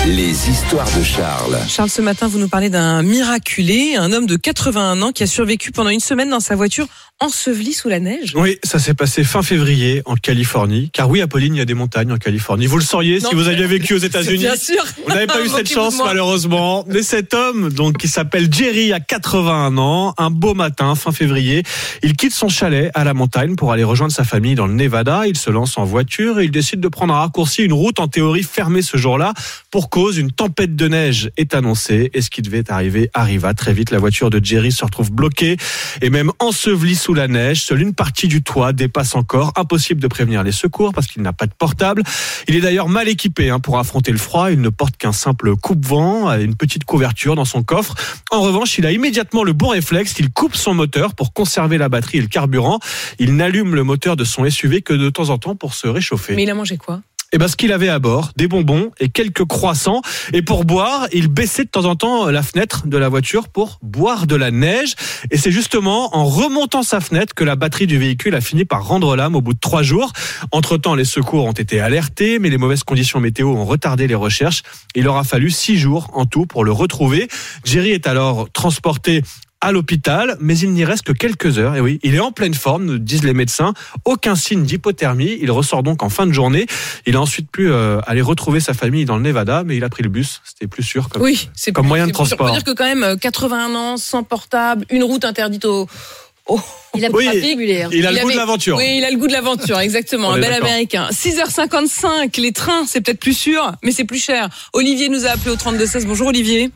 Les 0.08 0.50
histoires 0.50 0.88
de 0.98 1.04
Charles. 1.04 1.58
Charles, 1.68 1.90
ce 1.90 2.02
matin, 2.02 2.28
vous 2.28 2.40
nous 2.40 2.48
parlez 2.48 2.70
d'un 2.70 3.04
miraculé, 3.04 3.96
un 3.98 4.12
homme 4.12 4.26
de 4.26 4.38
81 4.38 5.02
ans 5.02 5.12
qui 5.12 5.24
a 5.24 5.28
survécu 5.28 5.72
pendant 5.72 5.90
une 5.90 6.00
semaine 6.00 6.30
dans 6.30 6.40
sa 6.40 6.56
voiture 6.56 6.88
ensevelie 7.22 7.74
sous 7.74 7.90
la 7.90 8.00
neige. 8.00 8.32
Oui, 8.34 8.58
ça 8.64 8.80
s'est 8.80 8.94
passé 8.94 9.26
fin 9.26 9.44
février 9.44 10.02
en 10.06 10.16
Californie. 10.16 10.90
Car 10.94 11.10
oui, 11.10 11.22
Apolline, 11.22 11.54
il 11.54 11.58
y 11.58 11.62
a 11.62 11.66
des 11.66 11.74
montagnes 11.74 12.14
en 12.14 12.18
Californie. 12.18 12.66
Vous 12.66 12.78
le 12.78 12.84
sauriez 12.84 13.20
Non, 13.20 13.30
si 13.30 13.36
vous 13.36 13.50
aviez 13.50 13.68
vécu 13.68 13.94
aux 13.94 13.98
États-Unis. 14.00 14.38
Bien 14.38 14.56
sûr. 14.56 14.82
Vous 15.06 15.14
n'avez 15.14 15.28
pas 15.28 15.44
eu 15.44 15.50
cette 15.50 15.70
chance 15.70 15.98
malheureusement. 16.04 16.86
Mais 16.88 17.04
cet 17.04 17.34
homme, 17.34 17.74
donc 17.74 17.98
qui 17.98 18.08
s'appelle 18.08 18.48
Jerry, 18.52 18.94
a 18.94 19.02
81 19.02 19.78
ans, 19.78 20.14
un 20.18 20.30
beau 20.30 20.54
matin, 20.54 20.96
fin 20.96 21.12
février, 21.12 21.64
il 22.04 22.16
quitte 22.16 22.34
son 22.34 22.48
chalet 22.48 22.90
à 22.94 23.04
la 23.04 23.14
montagne 23.14 23.56
pour 23.58 23.74
aller 23.74 23.84
rejoindre 23.84 24.14
sa 24.14 24.24
famille 24.24 24.56
dans 24.56 24.68
le 24.68 24.74
Nevada. 24.74 25.28
Il 25.28 25.38
se 25.38 25.50
lance 25.50 25.78
en 25.78 25.84
voiture 25.84 26.40
et 26.40 26.46
il 26.46 26.52
décide 26.52 26.80
de 26.80 26.88
prendre 26.88 27.14
un 27.14 27.20
raccourci, 27.20 27.64
une 27.64 27.74
route 27.74 28.00
en 28.00 28.08
théorie 28.08 28.44
fermée 28.44 28.82
ce 28.82 28.96
jour-là 28.96 29.34
pour 29.72 29.89
cause 29.90 30.18
une 30.18 30.32
tempête 30.32 30.76
de 30.76 30.88
neige 30.88 31.32
est 31.38 31.54
annoncée 31.54 32.10
et 32.14 32.22
ce 32.22 32.30
qui 32.30 32.42
devait 32.42 32.72
arriver 32.72 33.10
arriva 33.14 33.54
très 33.54 33.74
vite. 33.74 33.92
La 33.92 34.00
voiture 34.00 34.30
de 34.30 34.44
Jerry 34.44 34.72
se 34.72 34.86
retrouve 34.86 35.12
bloquée 35.12 35.58
et 36.02 36.10
même 36.10 36.32
ensevelie 36.40 36.96
sous 36.96 37.14
la 37.14 37.28
neige. 37.28 37.64
Seule 37.64 37.82
une 37.82 37.94
partie 37.94 38.28
du 38.28 38.42
toit 38.42 38.72
dépasse 38.72 39.16
encore. 39.16 39.52
Impossible 39.56 40.02
de 40.02 40.08
prévenir 40.08 40.44
les 40.44 40.52
secours 40.52 40.94
parce 40.94 41.08
qu'il 41.08 41.22
n'a 41.22 41.34
pas 41.34 41.48
de 41.48 41.54
portable. 41.54 42.04
Il 42.48 42.56
est 42.56 42.62
d'ailleurs 42.62 42.88
mal 42.88 43.10
équipé 43.10 43.50
hein, 43.50 43.60
pour 43.60 43.80
affronter 43.80 44.12
le 44.12 44.18
froid. 44.18 44.52
Il 44.52 44.62
ne 44.62 44.70
porte 44.70 44.96
qu'un 44.98 45.12
simple 45.12 45.56
coupe-vent, 45.56 46.32
une 46.40 46.56
petite 46.56 46.86
couverture 46.86 47.36
dans 47.36 47.46
son 47.46 47.64
coffre. 47.64 47.96
En 48.32 48.42
revanche, 48.42 48.78
il 48.78 48.86
a 48.86 48.92
immédiatement 48.92 49.44
le 49.44 49.54
bon 49.54 49.70
réflexe. 49.70 50.16
Il 50.20 50.30
coupe 50.30 50.56
son 50.56 50.74
moteur 50.74 51.16
pour 51.16 51.34
conserver 51.34 51.78
la 51.78 51.90
batterie 51.90 52.20
et 52.20 52.22
le 52.22 52.28
carburant. 52.28 52.80
Il 53.18 53.36
n'allume 53.36 53.76
le 53.76 53.84
moteur 53.84 54.16
de 54.16 54.24
son 54.24 54.50
SUV 54.50 54.82
que 54.82 54.94
de 54.94 55.10
temps 55.10 55.30
en 55.30 55.38
temps 55.38 55.56
pour 55.56 55.74
se 55.74 55.88
réchauffer. 55.88 56.36
Mais 56.36 56.44
il 56.44 56.50
a 56.50 56.56
mangé 56.56 56.78
quoi? 56.78 57.02
Et 57.32 57.38
ben, 57.38 57.48
ce 57.48 57.56
qu'il 57.56 57.72
avait 57.72 57.90
à 57.90 58.00
bord, 58.00 58.32
des 58.36 58.48
bonbons 58.48 58.92
et 59.00 59.10
quelques 59.10 59.46
croissants. 59.46 60.02
Et 60.34 60.42
pour 60.42 60.66
boire, 60.66 61.08
il 61.14 61.28
baissait 61.28 61.64
de 61.64 61.70
temps 61.70 61.86
en 61.86 61.96
temps 61.96 62.30
la 62.32 62.42
fenêtre 62.42 62.88
de 62.88 62.98
la 62.98 63.08
voiture 63.08 63.50
pour 63.50 63.78
boire 63.84 64.26
de 64.26 64.36
la 64.36 64.50
neige. 64.50 64.96
Et 65.30 65.38
c'est 65.38 65.52
justement 65.52 66.16
en 66.18 66.26
remontant 66.26 66.82
sa 66.82 67.02
fenêtre 67.02 67.36
que 67.36 67.44
la 67.44 67.56
batterie 67.56 67.86
du 67.86 68.00
véhicule 68.00 68.34
a 68.34 68.42
fini 68.42 68.66
par 68.66 68.88
rendre 68.88 69.16
l'âme 69.16 69.36
au 69.36 69.42
bout 69.42 69.54
de 69.54 69.60
trois 69.60 69.84
jours. 69.84 70.12
Entre-temps, 70.52 70.96
les 70.96 71.06
secours 71.06 71.46
ont 71.46 71.52
été 71.52 71.80
alertés, 71.80 72.40
mais 72.40 72.50
les 72.50 72.58
mauvaises 72.58 72.84
conditions 72.84 73.20
météo 73.20 73.50
ont 73.50 73.66
retardé 73.66 74.08
les 74.08 74.16
recherches. 74.16 74.64
Il 74.96 75.08
aura 75.08 75.24
fallu 75.24 75.52
six 75.52 75.78
jours 75.78 76.10
en 76.14 76.26
tout 76.26 76.48
pour 76.48 76.64
le 76.64 76.72
retrouver. 76.72 77.28
Jerry 77.64 77.92
est 77.92 78.08
alors 78.08 78.52
transporté 78.52 79.22
à 79.62 79.72
l'hôpital, 79.72 80.38
mais 80.40 80.58
il 80.58 80.72
n'y 80.72 80.86
reste 80.86 81.04
que 81.04 81.12
quelques 81.12 81.58
heures. 81.58 81.76
Et 81.76 81.82
oui, 81.82 82.00
il 82.04 82.16
est 82.16 82.20
en 82.20 82.32
pleine 82.32 82.54
forme, 82.54 82.86
nous 82.86 82.98
disent 82.98 83.24
les 83.26 83.34
médecins. 83.34 83.74
Aucun 84.06 84.36
signe 84.36 84.64
d'hypothermie. 84.64 85.38
Il 85.42 85.52
ressort 85.52 85.84
donc 85.84 86.02
en 86.02 86.10
fin 86.10 86.26
de 86.26 86.32
journée. 86.32 86.66
Il 87.06 87.16
a 87.18 87.22
ensuite 87.22 87.52
pu 87.52 87.70
euh, 87.70 88.00
aller 88.08 88.22
retrouver 88.22 88.62
sa 88.62 88.74
famille 88.74 89.04
dans 89.06 89.18
le 89.18 89.22
Nevada, 89.24 89.64
mais 89.66 89.76
il 89.76 89.84
a 89.84 89.90
pris 89.90 90.04
le 90.04 90.10
bus. 90.10 90.42
C'était 90.46 90.68
plus 90.68 90.84
sûr 90.84 91.10
comme, 91.10 91.22
Oui, 91.22 91.50
c'est 91.56 91.72
comme 91.74 91.84
plus- 91.86 91.90
moyen 91.90 92.06
de 92.08 92.12
c'est 92.12 92.14
plus 92.14 92.28
sûr. 92.28 92.38
transport. 92.38 92.48
Faut 92.48 92.54
dire 92.54 92.64
que 92.64 92.78
quand 92.78 92.86
même, 92.86 93.04
euh, 93.04 93.16
81 93.18 93.76
ans, 93.76 93.98
sans 93.98 94.24
portable, 94.24 94.86
une 94.90 95.04
route 95.04 95.26
interdite 95.26 95.66
au. 95.66 95.88
au- 96.48 96.60
Il 96.96 97.04
a 97.06 97.10
le 97.10 97.16
Oui, 97.16 97.26
trafic. 97.26 97.44
il 97.60 97.72
a 97.82 97.90
le 98.12 98.20
goût 98.22 98.28
avait- 98.28 98.34
de 98.34 98.38
l'aventure. 98.38 98.78
Oui, 98.78 98.96
il 98.98 99.04
a 99.04 99.12
le 99.12 99.18
goût 99.18 99.28
de 99.28 99.34
l'aventure, 99.34 99.78
exactement. 99.80 100.30
On 100.30 100.32
un 100.32 100.40
bel 100.40 100.52
d'accord. 100.52 100.68
américain. 100.68 101.08
6h55, 101.12 102.38
les 102.38 102.52
trains, 102.54 102.86
c'est 102.88 103.02
peut-être 103.02 103.20
plus 103.20 103.38
sûr, 103.38 103.74
mais 103.84 103.92
c'est 103.92 104.06
plus 104.06 104.24
cher. 104.24 104.50
Olivier 104.74 105.10
nous 105.10 105.26
a 105.26 105.32
appelé 105.32 105.52
au 105.52 105.56
3216. 105.58 106.06
Bonjour 106.06 106.28
Olivier. 106.30 106.72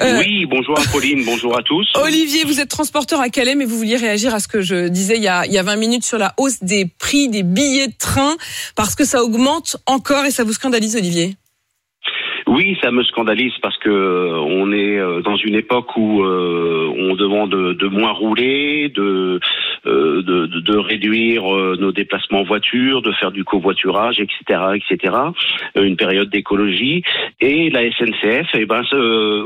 Euh, 0.00 0.18
Oui, 0.20 0.46
bonjour 0.46 0.78
Apolline, 0.78 1.24
bonjour 1.24 1.58
à 1.58 1.62
tous. 1.62 1.86
Olivier, 1.96 2.44
vous 2.44 2.60
êtes 2.60 2.68
transporteur 2.68 3.20
à 3.20 3.28
Calais, 3.30 3.54
mais 3.56 3.64
vous 3.64 3.76
vouliez 3.76 3.96
réagir 3.96 4.32
à 4.34 4.40
ce 4.40 4.46
que 4.46 4.60
je 4.60 4.88
disais 4.88 5.16
il 5.16 5.22
y, 5.22 5.28
a, 5.28 5.44
il 5.46 5.52
y 5.52 5.58
a 5.58 5.62
20 5.62 5.76
minutes 5.76 6.04
sur 6.04 6.18
la 6.18 6.34
hausse 6.36 6.62
des 6.62 6.86
prix 6.86 7.28
des 7.28 7.42
billets 7.42 7.88
de 7.88 7.96
train, 7.98 8.36
parce 8.76 8.94
que 8.94 9.04
ça 9.04 9.22
augmente 9.24 9.76
encore 9.86 10.24
et 10.24 10.30
ça 10.30 10.44
vous 10.44 10.52
scandalise, 10.52 10.94
Olivier? 10.96 11.36
Oui, 12.48 12.78
ça 12.82 12.90
me 12.90 13.02
scandalise 13.02 13.52
parce 13.60 13.76
que 13.76 13.90
euh, 13.90 14.38
on 14.40 14.72
est 14.72 14.98
euh, 14.98 15.20
dans 15.20 15.36
une 15.36 15.54
époque 15.54 15.94
où 15.98 16.22
euh, 16.22 16.90
on 16.96 17.14
demande 17.14 17.50
de, 17.50 17.88
moins 17.88 18.12
rouler, 18.12 18.88
de, 18.88 19.38
de, 19.84 20.22
de- 20.22 20.78
réduire 20.78 21.42
nos 21.44 21.92
déplacements 21.92 22.40
en 22.40 22.44
voiture, 22.44 23.02
de 23.02 23.12
faire 23.12 23.32
du 23.32 23.44
covoiturage, 23.44 24.20
etc., 24.20 24.60
etc. 24.76 25.14
Une 25.76 25.96
période 25.96 26.30
d'écologie 26.30 27.02
et 27.40 27.68
la 27.68 27.90
SNCF, 27.90 28.48
eh 28.54 28.64
ben, 28.64 28.82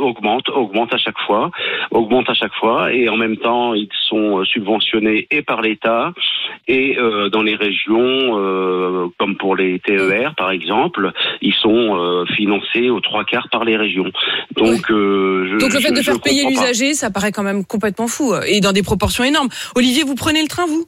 augmente, 0.00 0.48
augmente 0.50 0.94
à 0.94 0.98
chaque 0.98 1.18
fois, 1.26 1.50
augmente 1.90 2.28
à 2.30 2.34
chaque 2.34 2.54
fois 2.54 2.92
et 2.92 3.08
en 3.08 3.16
même 3.16 3.38
temps 3.38 3.74
ils 3.74 3.88
sont 4.08 4.44
subventionnés 4.44 5.26
et 5.30 5.42
par 5.42 5.62
l'État 5.62 6.12
et 6.68 6.96
dans 7.32 7.42
les 7.42 7.56
régions, 7.56 9.10
comme 9.18 9.36
pour 9.36 9.56
les 9.56 9.78
TER 9.80 10.34
par 10.36 10.50
exemple, 10.50 11.12
ils 11.40 11.54
sont 11.54 12.24
financés 12.36 12.90
aux 12.92 13.00
trois 13.00 13.24
quarts 13.24 13.48
par 13.50 13.64
les 13.64 13.76
régions. 13.76 14.10
Donc, 14.56 14.90
euh, 14.90 15.48
je, 15.52 15.58
Donc 15.58 15.72
le 15.74 15.80
fait 15.80 15.88
je- 15.88 15.94
de 15.98 16.02
faire 16.02 16.20
payer 16.20 16.44
l'usager, 16.46 16.94
ça 16.94 17.10
paraît 17.10 17.32
quand 17.32 17.42
même 17.42 17.64
complètement 17.64 18.06
fou 18.08 18.32
euh, 18.32 18.42
et 18.46 18.60
dans 18.60 18.72
des 18.72 18.82
proportions 18.82 19.24
énormes. 19.24 19.48
Olivier, 19.74 20.04
vous 20.04 20.14
prenez 20.14 20.42
le 20.42 20.48
train, 20.48 20.66
vous? 20.66 20.86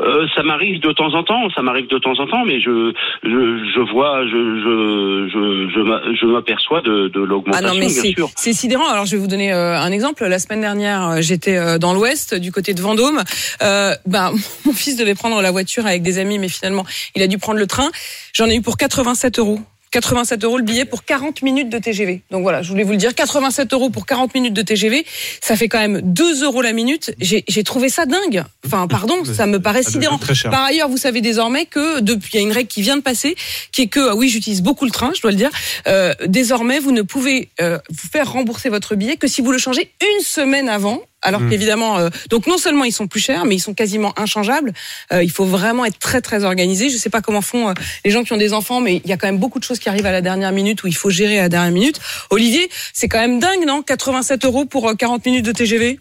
Euh, 0.00 0.26
ça 0.34 0.42
m'arrive 0.42 0.80
de 0.80 0.90
temps 0.92 1.12
en 1.12 1.22
temps, 1.22 1.50
ça 1.54 1.60
m'arrive 1.60 1.86
de 1.86 1.98
temps 1.98 2.18
en 2.18 2.26
temps, 2.26 2.44
mais 2.46 2.60
je 2.62 2.92
je, 3.24 3.28
je 3.28 3.92
vois, 3.92 4.24
je 4.24 4.30
je 4.30 5.28
je 5.30 5.70
je 5.74 5.80
m'a- 5.80 6.00
je 6.18 6.24
m'aperçois 6.26 6.80
de, 6.80 7.08
de 7.08 7.22
Ah 7.22 7.26
l'augmentation, 7.26 7.68
non 7.68 7.74
mais 7.78 7.88
c'est 8.34 8.52
sidérant. 8.54 8.88
Alors 8.88 9.04
je 9.04 9.12
vais 9.16 9.20
vous 9.20 9.26
donner 9.26 9.52
euh, 9.52 9.78
un 9.78 9.92
exemple. 9.92 10.24
La 10.24 10.38
semaine 10.38 10.62
dernière, 10.62 11.20
j'étais 11.20 11.58
euh, 11.58 11.76
dans 11.76 11.92
l'Ouest, 11.92 12.34
du 12.34 12.50
côté 12.52 12.72
de 12.72 12.80
Vendôme. 12.80 13.20
Ben 13.60 14.32
mon 14.64 14.72
fils 14.72 14.96
devait 14.96 15.14
prendre 15.14 15.42
la 15.42 15.50
voiture 15.50 15.84
avec 15.84 16.00
des 16.02 16.18
amis, 16.18 16.38
mais 16.38 16.48
finalement 16.48 16.86
il 17.14 17.22
a 17.22 17.26
dû 17.26 17.36
prendre 17.36 17.58
le 17.58 17.66
train. 17.66 17.90
J'en 18.32 18.46
ai 18.46 18.56
eu 18.56 18.62
pour 18.62 18.78
87 18.78 19.40
euros. 19.40 19.60
87 19.92 20.42
euros 20.44 20.56
le 20.56 20.64
billet 20.64 20.84
pour 20.84 21.04
40 21.04 21.42
minutes 21.42 21.68
de 21.68 21.78
TGV. 21.78 22.22
Donc 22.30 22.42
voilà, 22.42 22.62
je 22.62 22.70
voulais 22.70 22.82
vous 22.82 22.92
le 22.92 22.96
dire, 22.96 23.14
87 23.14 23.72
euros 23.74 23.90
pour 23.90 24.06
40 24.06 24.34
minutes 24.34 24.54
de 24.54 24.62
TGV, 24.62 25.04
ça 25.40 25.54
fait 25.54 25.68
quand 25.68 25.78
même 25.78 26.00
2 26.02 26.44
euros 26.44 26.62
la 26.62 26.72
minute. 26.72 27.14
J'ai 27.20 27.64
trouvé 27.64 27.90
ça 27.90 28.06
dingue. 28.06 28.44
Enfin, 28.66 28.88
pardon, 28.88 29.24
ça 29.24 29.46
me 29.46 29.60
paraît 29.60 29.82
sidérant. 29.82 30.18
Par 30.44 30.64
ailleurs, 30.64 30.88
vous 30.88 30.96
savez 30.96 31.20
désormais 31.20 31.66
que 31.66 32.00
depuis, 32.00 32.30
il 32.32 32.36
y 32.36 32.40
a 32.40 32.42
une 32.42 32.52
règle 32.52 32.68
qui 32.68 32.82
vient 32.82 32.96
de 32.96 33.02
passer, 33.02 33.36
qui 33.70 33.82
est 33.82 33.86
que, 33.86 34.10
ah 34.10 34.16
oui, 34.16 34.28
j'utilise 34.28 34.62
beaucoup 34.62 34.86
le 34.86 34.90
train, 34.90 35.12
je 35.14 35.20
dois 35.20 35.30
le 35.30 35.36
dire. 35.36 35.50
Euh, 35.86 36.14
désormais, 36.26 36.78
vous 36.78 36.92
ne 36.92 37.02
pouvez 37.02 37.50
euh, 37.60 37.78
vous 37.90 38.08
faire 38.10 38.32
rembourser 38.32 38.70
votre 38.70 38.94
billet 38.94 39.16
que 39.16 39.28
si 39.28 39.42
vous 39.42 39.52
le 39.52 39.58
changez 39.58 39.92
une 40.00 40.24
semaine 40.24 40.68
avant 40.70 41.02
Alors 41.22 41.40
Mm. 41.40 41.50
qu'évidemment, 41.50 41.98
euh, 41.98 42.08
donc 42.30 42.46
non 42.46 42.58
seulement 42.58 42.84
ils 42.84 42.92
sont 42.92 43.06
plus 43.06 43.20
chers, 43.20 43.44
mais 43.44 43.54
ils 43.54 43.60
sont 43.60 43.74
quasiment 43.74 44.12
inchangeables. 44.18 44.72
Euh, 45.12 45.22
il 45.22 45.30
faut 45.30 45.44
vraiment 45.44 45.84
être 45.84 45.98
très 45.98 46.20
très 46.20 46.44
organisé. 46.44 46.90
Je 46.90 46.96
sais 46.96 47.10
pas 47.10 47.20
comment 47.20 47.40
font 47.42 47.68
euh, 47.70 47.74
les 48.04 48.10
gens 48.10 48.24
qui 48.24 48.32
ont 48.32 48.36
des 48.36 48.52
enfants, 48.52 48.80
mais 48.80 49.00
il 49.04 49.08
y 49.08 49.12
a 49.12 49.16
quand 49.16 49.26
même 49.28 49.38
beaucoup 49.38 49.58
de 49.58 49.64
choses 49.64 49.78
qui 49.78 49.88
arrivent 49.88 50.06
à 50.06 50.12
la 50.12 50.20
dernière 50.20 50.52
minute 50.52 50.82
où 50.82 50.86
il 50.88 50.96
faut 50.96 51.10
gérer 51.10 51.38
à 51.38 51.42
la 51.42 51.48
dernière 51.48 51.72
minute. 51.72 52.00
Olivier, 52.30 52.68
c'est 52.92 53.08
quand 53.08 53.20
même 53.20 53.38
dingue, 53.40 53.64
non? 53.66 53.82
87 53.82 54.44
euros 54.44 54.64
pour 54.64 54.88
euh, 54.88 54.94
40 54.94 55.24
minutes 55.26 55.44
de 55.44 55.52
TGV. 55.52 55.98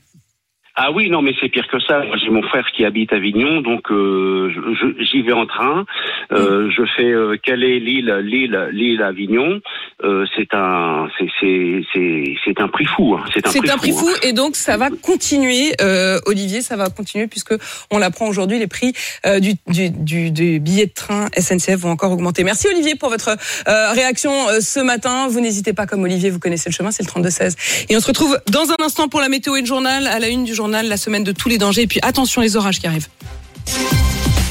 Ah 0.83 0.91
oui, 0.91 1.11
non, 1.11 1.21
mais 1.21 1.33
c'est 1.39 1.49
pire 1.49 1.67
que 1.67 1.79
ça. 1.79 2.01
J'ai 2.17 2.31
mon 2.31 2.41
frère 2.41 2.65
qui 2.75 2.85
habite 2.85 3.13
Avignon, 3.13 3.61
donc 3.61 3.91
euh, 3.91 4.51
j'y 4.99 5.21
vais 5.21 5.31
en 5.31 5.45
train. 5.45 5.85
Euh, 6.31 6.71
je 6.75 6.81
fais 6.97 7.11
euh, 7.11 7.37
Calais, 7.37 7.77
Lille, 7.77 8.11
Lille, 8.23 8.69
Lille, 8.71 9.03
Avignon? 9.03 9.59
Euh, 10.03 10.25
c'est 10.35 10.55
un, 10.55 11.07
c'est 11.19 11.27
c'est 11.39 11.83
c'est 11.93 12.33
c'est 12.43 12.59
un 12.59 12.67
prix 12.67 12.85
fou. 12.85 13.15
hein. 13.15 13.23
C'est 13.31 13.45
un, 13.45 13.77
prix 13.77 13.91
fou 13.91 14.09
hein. 14.09 14.17
et 14.23 14.33
donc 14.33 14.55
ça 14.55 14.75
va 14.75 14.89
continuer, 14.89 15.73
euh, 15.81 16.17
Olivier, 16.25 16.61
ça 16.63 16.77
va 16.77 16.89
continuer 16.89 17.27
puisque 17.27 17.53
on 17.91 17.99
l'apprend 17.99 18.27
aujourd'hui, 18.27 18.57
les 18.57 18.65
prix 18.65 18.93
du, 19.39 19.53
du, 19.67 19.91
du, 19.91 20.31
des 20.31 20.57
billets 20.57 20.87
de 20.87 20.93
train 20.93 21.27
SNCF 21.37 21.75
vont 21.75 21.91
encore 21.91 22.11
augmenter. 22.11 22.43
Merci 22.43 22.67
Olivier 22.67 22.95
pour 22.95 23.09
votre 23.09 23.37
réaction 23.67 24.31
ce 24.59 24.79
matin. 24.79 25.27
Vous 25.29 25.41
n'hésitez 25.41 25.73
pas, 25.73 25.85
comme 25.85 26.01
Olivier, 26.01 26.31
vous 26.31 26.39
connaissez 26.39 26.69
le 26.71 26.73
chemin, 26.73 26.89
c'est 26.89 27.03
le 27.03 27.21
32-16. 27.21 27.85
Et 27.89 27.95
on 27.95 27.99
se 27.99 28.07
retrouve 28.07 28.39
dans 28.51 28.71
un 28.71 28.83
instant 28.83 29.07
pour 29.09 29.19
la 29.21 29.29
météo 29.29 29.55
et 29.55 29.61
le 29.61 29.67
journal, 29.67 30.07
à 30.07 30.17
la 30.17 30.29
une 30.29 30.43
du 30.43 30.55
journal, 30.71 30.87
la 30.87 30.97
semaine 30.97 31.25
de 31.25 31.33
tous 31.33 31.49
les 31.49 31.57
dangers. 31.57 31.81
Et 31.81 31.87
puis 31.87 31.99
attention 32.01 32.41
les 32.41 32.55
orages 32.55 32.79
qui 32.79 32.87
arrivent. 32.87 33.09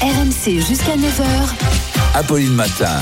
RMC 0.01 0.61
jusqu'à 0.67 0.95
9h. 0.95 2.15
Apolline 2.15 2.53
Matin. 2.53 2.99